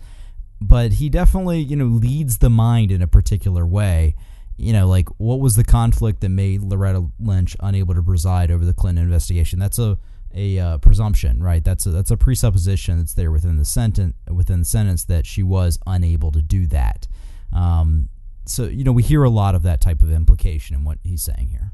[0.62, 4.16] but he definitely, you know, leads the mind in a particular way.
[4.58, 8.66] You know, like what was the conflict that made Loretta Lynch unable to preside over
[8.66, 9.58] the Clinton investigation?
[9.58, 9.98] That's a
[10.34, 11.64] a uh, presumption, right?
[11.64, 15.44] That's a, that's a presupposition that's there within the sentence within the sentence that she
[15.44, 17.08] was unable to do that.
[17.54, 18.10] Um,
[18.46, 21.24] so you know, we hear a lot of that type of implication in what he's
[21.24, 21.74] saying here.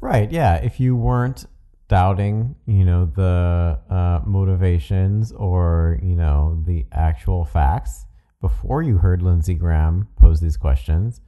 [0.00, 0.30] Right.
[0.30, 0.56] Yeah.
[0.56, 1.46] If you weren't
[1.88, 8.04] doubting, you know, the uh, motivations or, you know, the actual facts
[8.40, 11.20] before you heard Lindsey Graham pose these questions,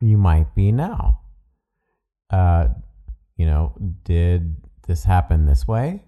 [0.00, 1.20] you might be now.
[2.30, 2.68] Uh,
[3.36, 3.74] you know,
[4.04, 4.56] did
[4.86, 6.04] this happen this way?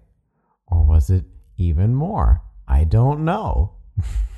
[0.67, 1.25] Or was it
[1.57, 2.41] even more?
[2.67, 3.73] I don't know.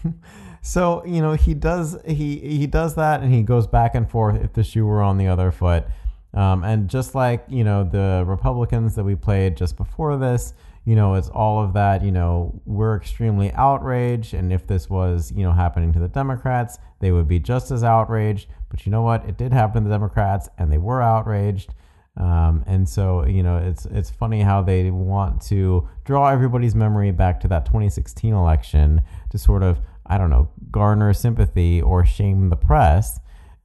[0.61, 4.41] so, you know, he does he he does that and he goes back and forth
[4.41, 5.85] if the shoe were on the other foot.
[6.33, 10.53] Um, and just like, you know, the Republicans that we played just before this,
[10.85, 14.33] you know, it's all of that, you know, we're extremely outraged.
[14.33, 17.83] And if this was, you know, happening to the Democrats, they would be just as
[17.83, 18.47] outraged.
[18.69, 19.25] But you know what?
[19.27, 21.73] It did happen to the Democrats and they were outraged.
[22.19, 27.11] Um, and so, you know, it's it's funny how they want to draw everybody's memory
[27.11, 32.49] back to that 2016 election to sort of, I don't know, garner sympathy or shame
[32.49, 33.19] the press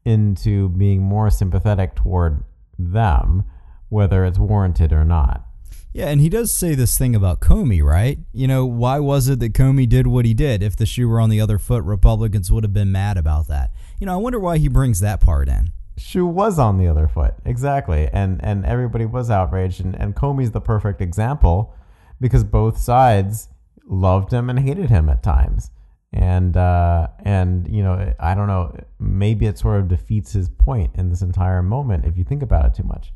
[0.04, 2.44] into being more sympathetic toward
[2.78, 3.44] them,
[3.88, 5.44] whether it's warranted or not.
[5.92, 8.18] Yeah, and he does say this thing about Comey, right?
[8.32, 10.60] You know, why was it that Comey did what he did?
[10.60, 13.70] If the shoe were on the other foot, Republicans would have been mad about that.
[14.00, 15.72] You know, I wonder why he brings that part in.
[15.96, 20.50] Shoe was on the other foot, exactly, and and everybody was outraged, and and Comey's
[20.50, 21.74] the perfect example
[22.20, 23.48] because both sides
[23.86, 25.70] loved him and hated him at times.
[26.12, 30.92] And uh, and you know I don't know maybe it sort of defeats his point
[30.94, 33.12] in this entire moment if you think about it too much.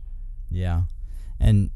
[0.50, 0.82] Yeah,
[1.38, 1.70] and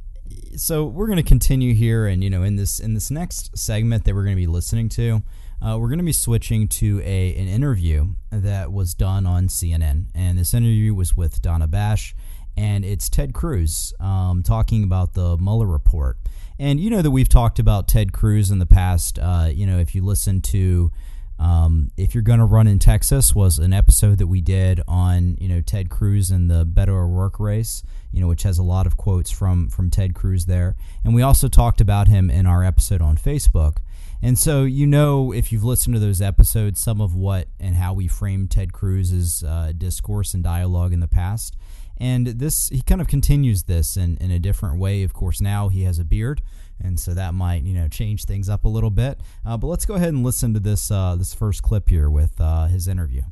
[0.57, 4.05] so we're going to continue here, and you know in this in this next segment
[4.05, 5.22] that we're going to be listening to,
[5.65, 10.07] uh, we're going to be switching to a an interview that was done on CNN,
[10.15, 12.15] and this interview was with Dana Bash,
[12.57, 16.19] and it's Ted Cruz um, talking about the Mueller report.
[16.59, 19.19] And you know that we've talked about Ted Cruz in the past.
[19.19, 20.91] Uh, you know, if you listen to
[21.39, 25.37] Um, if you're going to run in Texas was an episode that we did on
[25.41, 27.83] you know Ted Cruz and the Beto O'Rourke race,
[28.13, 31.23] you know, which has a lot of quotes from from Ted Cruz there, and we
[31.23, 33.79] also talked about him in our episode on Facebook.
[34.23, 37.93] And so you know if you've listened to those episodes, some of what and how
[37.93, 41.57] we framed Ted Cruz's uh, discourse and dialogue in the past.
[41.99, 45.03] And this he kind of continues this in, in a different way.
[45.03, 46.41] Of course, now he has a beard
[46.83, 49.20] and so that might you know change things up a little bit.
[49.45, 52.41] Uh, but let's go ahead and listen to this uh, this first clip here with
[52.41, 53.23] uh, his interview.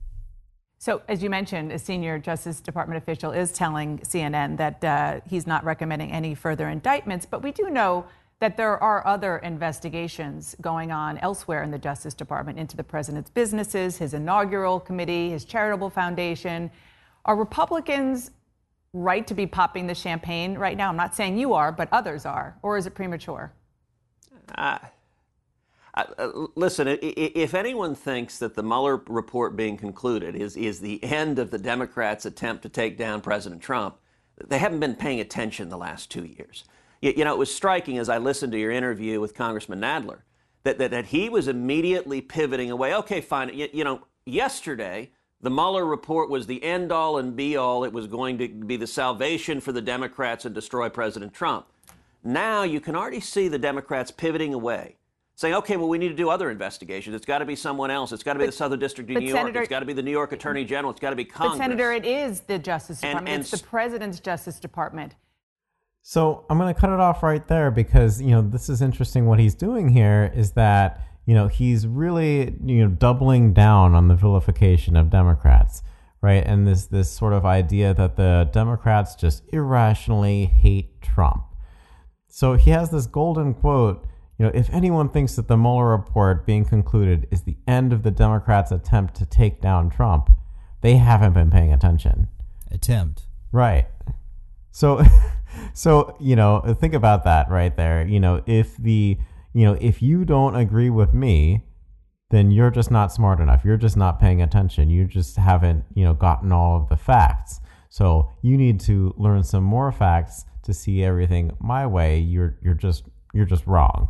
[0.78, 5.47] So, as you mentioned, a senior Justice Department official is telling CNN that uh, he's
[5.47, 8.07] not recommending any further indictments, but we do know
[8.41, 13.30] that there are other investigations going on elsewhere in the Justice Department into the president's
[13.30, 16.70] businesses, his inaugural committee, his charitable foundation.
[17.26, 18.30] Are Republicans
[18.95, 20.88] right to be popping the champagne right now?
[20.88, 22.57] I'm not saying you are, but others are.
[22.62, 23.53] Or is it premature?
[24.55, 24.78] Uh,
[25.93, 31.38] uh, listen, if anyone thinks that the Mueller report being concluded is, is the end
[31.38, 33.97] of the Democrats' attempt to take down President Trump,
[34.49, 36.64] they haven't been paying attention the last two years.
[37.01, 40.20] You, you know, it was striking as I listened to your interview with Congressman Nadler
[40.64, 42.94] that, that, that he was immediately pivoting away.
[42.96, 43.51] Okay, fine.
[43.55, 47.84] You, you know, yesterday, the Mueller report was the end all and be all.
[47.84, 51.66] It was going to be the salvation for the Democrats and destroy President Trump.
[52.22, 54.96] Now you can already see the Democrats pivoting away,
[55.36, 57.16] saying, okay, well, we need to do other investigations.
[57.16, 58.12] It's got to be someone else.
[58.12, 59.57] It's got to be but, the Southern District of New York.
[59.57, 60.90] It's got to be the New York Attorney General.
[60.90, 61.57] It's got to be Congress.
[61.57, 63.28] But, Senator, it is the Justice Department.
[63.28, 65.14] And, and it's the President's Justice Department.
[66.03, 69.26] So I'm going to cut it off right there because, you know, this is interesting.
[69.26, 74.09] What he's doing here is that you know, he's really you know doubling down on
[74.09, 75.82] the vilification of Democrats,
[76.20, 76.42] right?
[76.44, 81.44] And this this sort of idea that the Democrats just irrationally hate Trump.
[82.26, 84.05] So he has this golden quote.
[84.38, 88.03] You know, if anyone thinks that the Mueller report being concluded is the end of
[88.03, 90.30] the Democrats' attempt to take down Trump,
[90.80, 92.26] they haven't been paying attention.
[92.72, 93.28] Attempt.
[93.53, 93.86] Right.
[94.72, 95.05] So,
[95.74, 98.07] so you know, think about that right there.
[98.07, 99.18] You know, if the
[99.53, 101.64] you know, if you don't agree with me,
[102.30, 103.64] then you're just not smart enough.
[103.64, 104.88] You're just not paying attention.
[104.88, 107.61] You just haven't, you know, gotten all of the facts.
[107.88, 112.18] So you need to learn some more facts to see everything my way.
[112.18, 114.09] You're you're just you're just wrong.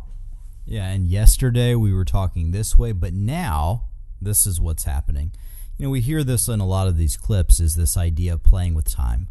[0.65, 3.85] Yeah, and yesterday we were talking this way, but now
[4.21, 5.31] this is what's happening.
[5.77, 8.43] You know, we hear this in a lot of these clips is this idea of
[8.43, 9.27] playing with time.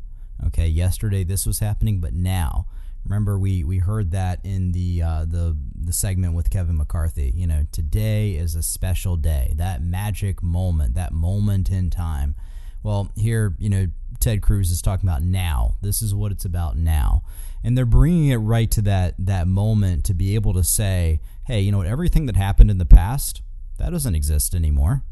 [0.47, 2.66] Okay, yesterday this was happening, but now
[3.05, 7.32] Remember, we, we heard that in the uh, the the segment with Kevin McCarthy.
[7.34, 9.53] You know, today is a special day.
[9.57, 12.34] That magic moment, that moment in time.
[12.82, 13.88] Well, here, you know,
[14.20, 15.76] Ted Cruz is talking about now.
[15.82, 17.22] This is what it's about now,
[17.64, 21.61] and they're bringing it right to that that moment to be able to say, hey,
[21.61, 23.43] you know, everything that happened in the past
[23.78, 25.03] that doesn't exist anymore,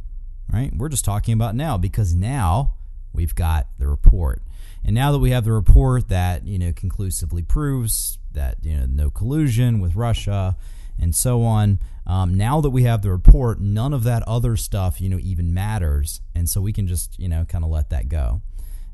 [0.52, 0.70] right?
[0.76, 2.74] We're just talking about now because now
[3.14, 4.42] we've got the report.
[4.88, 8.86] And now that we have the report that you know conclusively proves that you know
[8.86, 10.56] no collusion with Russia
[10.98, 14.98] and so on, um, now that we have the report, none of that other stuff
[14.98, 18.08] you know even matters, and so we can just you know kind of let that
[18.08, 18.40] go.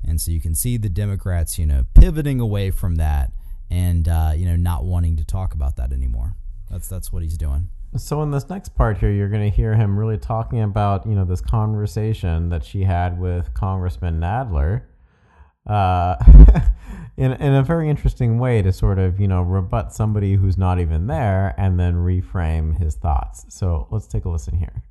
[0.04, 3.30] And so you can see the Democrats you know pivoting away from that
[3.70, 6.34] and uh, you know not wanting to talk about that anymore.
[6.68, 7.68] That's that's what he's doing.
[7.98, 11.14] So in this next part here, you're going to hear him really talking about you
[11.14, 14.82] know this conversation that she had with Congressman Nadler
[15.66, 16.16] uh,
[17.16, 20.78] in in a very interesting way to sort of you know rebut somebody who's not
[20.78, 23.46] even there and then reframe his thoughts.
[23.48, 24.82] So let's take a listen here.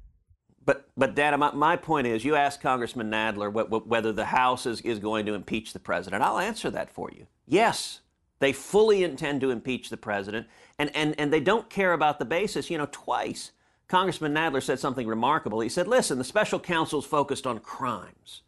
[0.65, 4.25] But but Dad, my, my point is, you asked Congressman Nadler what, what, whether the
[4.25, 6.23] House is, is going to impeach the president.
[6.23, 7.27] I'll answer that for you.
[7.45, 7.99] Yes,
[8.39, 10.47] they fully intend to impeach the president,
[10.79, 12.69] and and and they don't care about the basis.
[12.69, 13.51] You know, twice.
[13.89, 15.59] Congressman Nadler said something remarkable.
[15.59, 18.41] He said, "Listen, the special counsel's focused on crimes."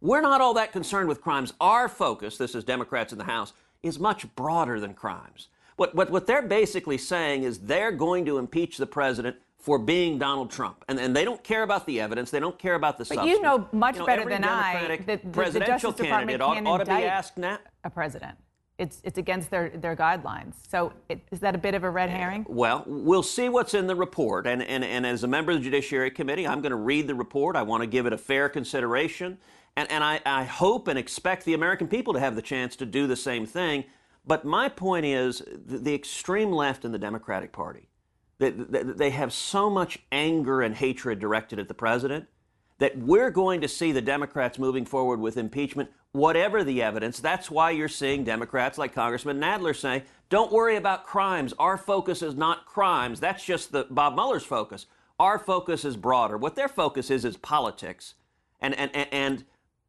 [0.00, 1.54] We're not all that concerned with crimes.
[1.60, 5.48] Our focus, this is Democrats in the House, is much broader than crimes.
[5.76, 10.18] What, what, what they're basically saying is they're going to impeach the president for being
[10.18, 10.84] Donald Trump.
[10.88, 12.30] And, and they don't care about the evidence.
[12.30, 13.30] They don't care about the but substance.
[13.30, 16.64] you know much you know, better than I that the, presidential the Justice candidate ought,
[16.66, 17.58] ought to be asked now.
[17.84, 18.36] a president.
[18.78, 20.54] It's, it's against their, their guidelines.
[20.68, 22.44] So it, is that a bit of a red eh, herring?
[22.48, 24.46] Well, we'll see what's in the report.
[24.46, 27.14] And, and, and as a member of the Judiciary Committee, I'm going to read the
[27.14, 27.56] report.
[27.56, 29.38] I want to give it a fair consideration.
[29.76, 32.86] And, and I, I hope and expect the American people to have the chance to
[32.86, 33.84] do the same thing.
[34.26, 37.88] But my point is the, the extreme left in the Democratic Party,
[38.38, 42.26] they, they, they have so much anger and hatred directed at the president
[42.78, 47.18] that we're going to see the Democrats moving forward with impeachment, whatever the evidence.
[47.20, 51.54] That's why you're seeing Democrats like Congressman Nadler say, don't worry about crimes.
[51.58, 53.20] Our focus is not crimes.
[53.20, 54.86] That's just the Bob Mueller's focus.
[55.18, 56.36] Our focus is broader.
[56.36, 58.14] What their focus is is politics.
[58.60, 59.44] And, and, and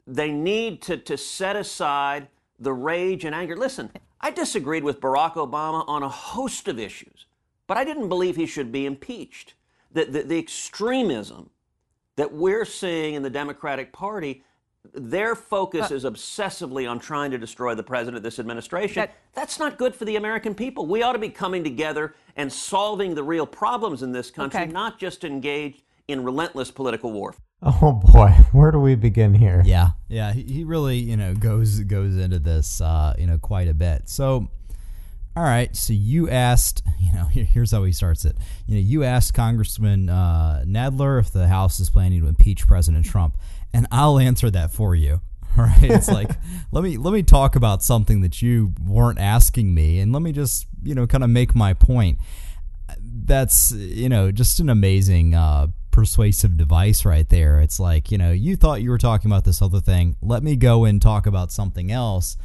[0.06, 2.28] they need to, to set aside
[2.60, 3.58] the rage and anger.
[3.58, 7.26] Listen, I disagreed with Barack Obama on a host of issues,
[7.68, 9.54] but I didn't believe he should be impeached.
[9.92, 11.50] The, the, the extremism
[12.18, 14.44] that we're seeing in the Democratic Party
[14.94, 19.02] their focus is obsessively on trying to destroy the president of this administration.
[19.02, 20.86] That- That's not good for the American people.
[20.86, 24.72] We ought to be coming together and solving the real problems in this country, Okay.
[24.72, 27.42] not just engaged in relentless political warfare.
[27.62, 29.62] Oh boy, where do we begin here?
[29.66, 33.68] Yeah, yeah, he, he really you know goes goes into this uh, you know quite
[33.68, 34.08] a bit.
[34.08, 34.48] So,
[35.38, 38.36] all right, so you asked you know here, here's how he starts it.
[38.66, 43.06] You know, you asked Congressman uh, Nadler if the House is planning to impeach President
[43.06, 43.38] Trump,
[43.72, 45.22] and I'll answer that for you.
[45.58, 46.32] All right, it's like
[46.72, 50.32] let me let me talk about something that you weren't asking me, and let me
[50.32, 52.18] just you know kind of make my point
[53.26, 57.60] that's you know just an amazing uh, persuasive device right there.
[57.60, 60.16] It's like you know you thought you were talking about this other thing.
[60.22, 62.38] Let me go and talk about something else,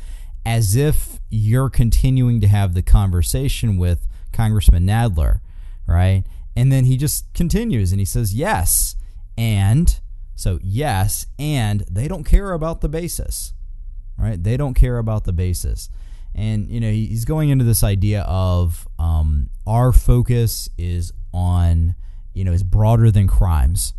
[0.45, 5.41] as if you're continuing to have the conversation with Congressman Nadler,
[5.87, 6.25] right?
[6.55, 8.97] And then he just continues and he says yes,
[9.39, 9.99] and
[10.35, 13.55] so yes, and they don't care about the basis
[14.23, 14.43] right?
[14.43, 15.89] They don't care about the basis.
[16.35, 21.95] And, you know, he's going into this idea of um, our focus is on,
[22.33, 23.95] you know, is broader than crimes.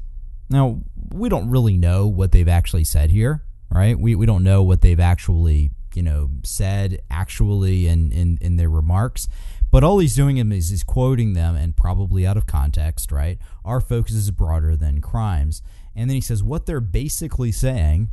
[0.50, 0.82] Now,
[1.12, 4.00] we don't really know what they've actually said here, right?
[4.00, 8.70] We, we don't know what they've actually, you know, said actually in, in, in their
[8.70, 9.28] remarks.
[9.72, 13.40] But all he's doing is he's quoting them and probably out of context, right?
[13.66, 15.62] Our focus is broader than crimes.
[15.96, 18.10] And then he says what they're basically saying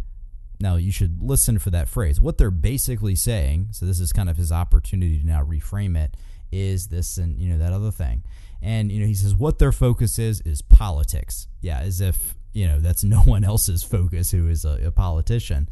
[0.60, 2.20] now you should listen for that phrase.
[2.20, 6.14] What they're basically saying, so this is kind of his opportunity to now reframe it,
[6.52, 8.22] is this and you know that other thing.
[8.60, 11.48] And you know he says what their focus is is politics.
[11.62, 15.68] Yeah, as if you know that's no one else's focus who is a, a politician.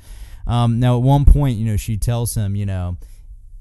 [0.49, 2.97] Um, now at one point, you know she tells him, you know,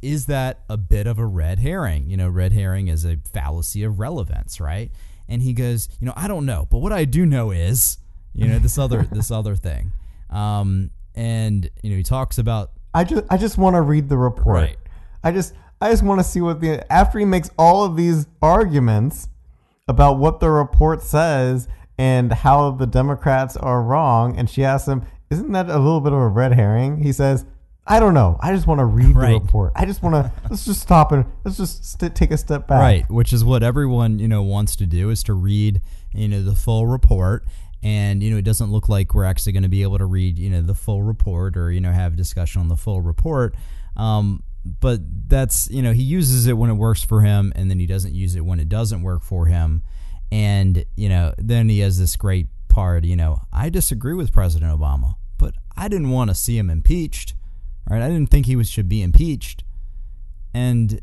[0.01, 2.09] is that a bit of a red herring?
[2.09, 4.91] You know, red herring is a fallacy of relevance, right?
[5.27, 7.97] And he goes, you know, I don't know, but what I do know is,
[8.33, 9.91] you know, this other this other thing.
[10.29, 14.17] Um, and you know, he talks about I just I just want to read the
[14.17, 14.55] report.
[14.55, 14.77] Right.
[15.23, 18.27] I just I just want to see what the after he makes all of these
[18.41, 19.27] arguments
[19.87, 21.67] about what the report says
[21.97, 26.13] and how the Democrats are wrong, and she asks him, "Isn't that a little bit
[26.13, 27.45] of a red herring?" He says,
[27.85, 28.37] "I don't know.
[28.41, 29.33] I just want to read Right.
[29.33, 29.73] the report.
[29.75, 32.79] I just want to let's just stop and let's just st- take a step back."
[32.79, 35.81] right, which is what everyone you know wants to do is to read
[36.13, 37.45] you know the full report.
[37.83, 40.39] And you know, it doesn't look like we're actually going to be able to read
[40.39, 43.55] you know the full report or you know have a discussion on the full report.
[43.95, 44.99] Um, but
[45.29, 48.15] that's you know he uses it when it works for him, and then he doesn't
[48.15, 49.83] use it when it doesn't work for him.
[50.31, 52.47] And you know, then he has this great
[52.77, 53.05] part.
[53.05, 57.33] You know, I disagree with President Obama, but I didn't want to see him impeached.
[57.89, 58.03] Right?
[58.03, 59.63] I didn't think he was should be impeached.
[60.53, 61.01] And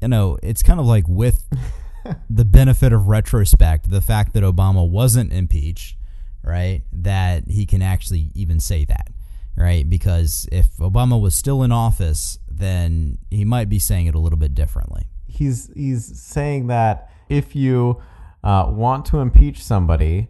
[0.00, 1.48] you know, it's kind of like with
[2.30, 5.96] the benefit of retrospect, the fact that Obama wasn't impeached,
[6.44, 6.82] right?
[6.92, 9.08] That he can actually even say that,
[9.56, 9.88] right?
[9.90, 14.38] Because if Obama was still in office, then he might be saying it a little
[14.38, 15.08] bit differently.
[15.26, 18.00] he's he's saying that if you
[18.44, 20.28] uh, want to impeach somebody,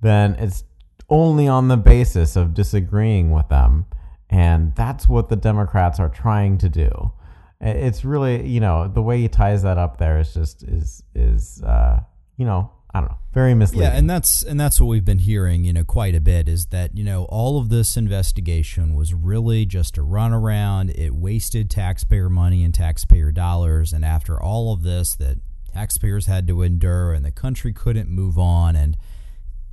[0.00, 0.64] then it's
[1.08, 3.86] only on the basis of disagreeing with them,
[4.28, 7.12] and that's what the Democrats are trying to do.
[7.60, 11.62] It's really you know the way he ties that up there is just is is
[11.62, 12.00] uh,
[12.36, 13.90] you know I don't know very misleading.
[13.90, 16.66] Yeah, and that's and that's what we've been hearing, you know, quite a bit is
[16.66, 20.96] that, you know, all of this investigation was really just a runaround.
[20.98, 25.38] It wasted taxpayer money and taxpayer dollars, and after all of this that
[25.74, 28.96] taxpayers had to endure and the country couldn't move on and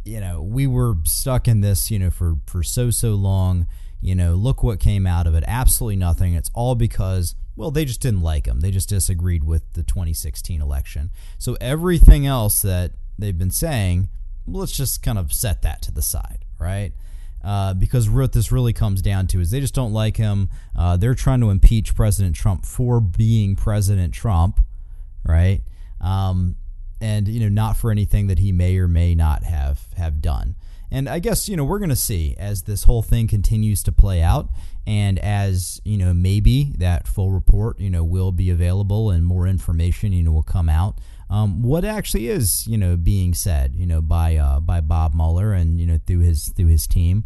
[0.05, 3.67] you know, we were stuck in this, you know, for for so so long.
[4.01, 5.45] You know, look what came out of it.
[5.47, 6.33] Absolutely nothing.
[6.33, 8.61] It's all because well, they just didn't like him.
[8.61, 11.11] They just disagreed with the 2016 election.
[11.37, 14.09] So everything else that they've been saying,
[14.47, 16.93] let's just kind of set that to the side, right?
[17.43, 20.49] Uh, because what this really comes down to is they just don't like him.
[20.75, 24.61] Uh, they're trying to impeach President Trump for being President Trump,
[25.25, 25.61] right?
[26.01, 26.55] Um,
[27.03, 30.55] and you know, not for anything that he may or may not have have done.
[30.89, 33.91] And I guess you know we're going to see as this whole thing continues to
[33.91, 34.49] play out,
[34.87, 39.47] and as you know maybe that full report you know will be available and more
[39.47, 40.97] information you know will come out.
[41.29, 45.51] Um, what actually is you know being said you know by uh, by Bob Mueller
[45.51, 47.25] and you know through his through his team,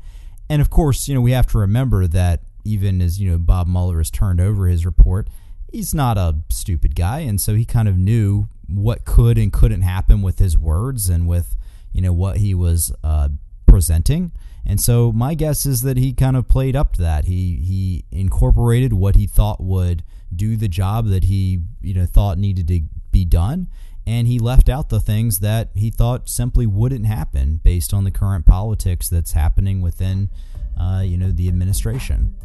[0.49, 3.67] and of course you know we have to remember that even as you know Bob
[3.67, 5.27] Mueller has turned over his report,
[5.71, 9.81] he's not a stupid guy, and so he kind of knew what could and couldn't
[9.81, 11.55] happen with his words and with
[11.93, 13.29] you know what he was uh,
[13.65, 14.31] presenting.
[14.65, 17.25] And so my guess is that he kind of played up to that.
[17.25, 20.03] He he incorporated what he thought would
[20.35, 23.69] do the job that he you know thought needed to be done,
[24.05, 28.11] and he left out the things that he thought simply wouldn't happen based on the
[28.11, 30.29] current politics that's happening within
[30.79, 32.35] uh, you know the administration.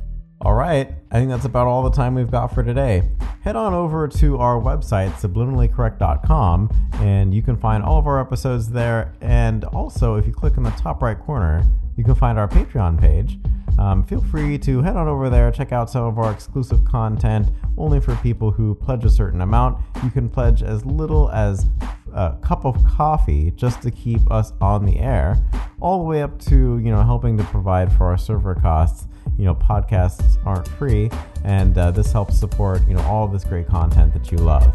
[0.45, 3.09] All right, I think that's about all the time we've got for today.
[3.43, 8.69] Head on over to our website, subliminallycorrect.com, and you can find all of our episodes
[8.69, 9.15] there.
[9.21, 11.63] And also, if you click in the top right corner,
[11.97, 13.39] you can find our Patreon page.
[13.79, 17.47] Um, feel free to head on over there, check out some of our exclusive content
[17.79, 19.79] only for people who pledge a certain amount.
[20.03, 21.67] You can pledge as little as
[22.13, 25.41] a cup of coffee just to keep us on the air,
[25.81, 29.07] all the way up to you know helping to provide for our server costs
[29.39, 31.11] you know podcasts aren't free
[31.45, 34.75] and uh, this helps support you know all this great content that you love.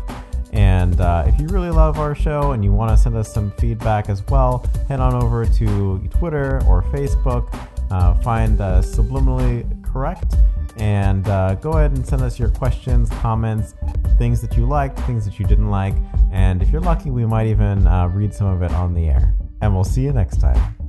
[0.53, 3.51] And uh, if you really love our show and you want to send us some
[3.59, 7.53] feedback as well head on over to twitter or facebook
[7.91, 10.35] uh, find uh, subliminally correct
[10.77, 13.75] and uh, go ahead and send us your questions comments
[14.17, 15.95] things that you liked things that you didn't like
[16.31, 19.35] and if you're lucky we might even uh, read some of it on the air.
[19.61, 20.86] And we'll see you next time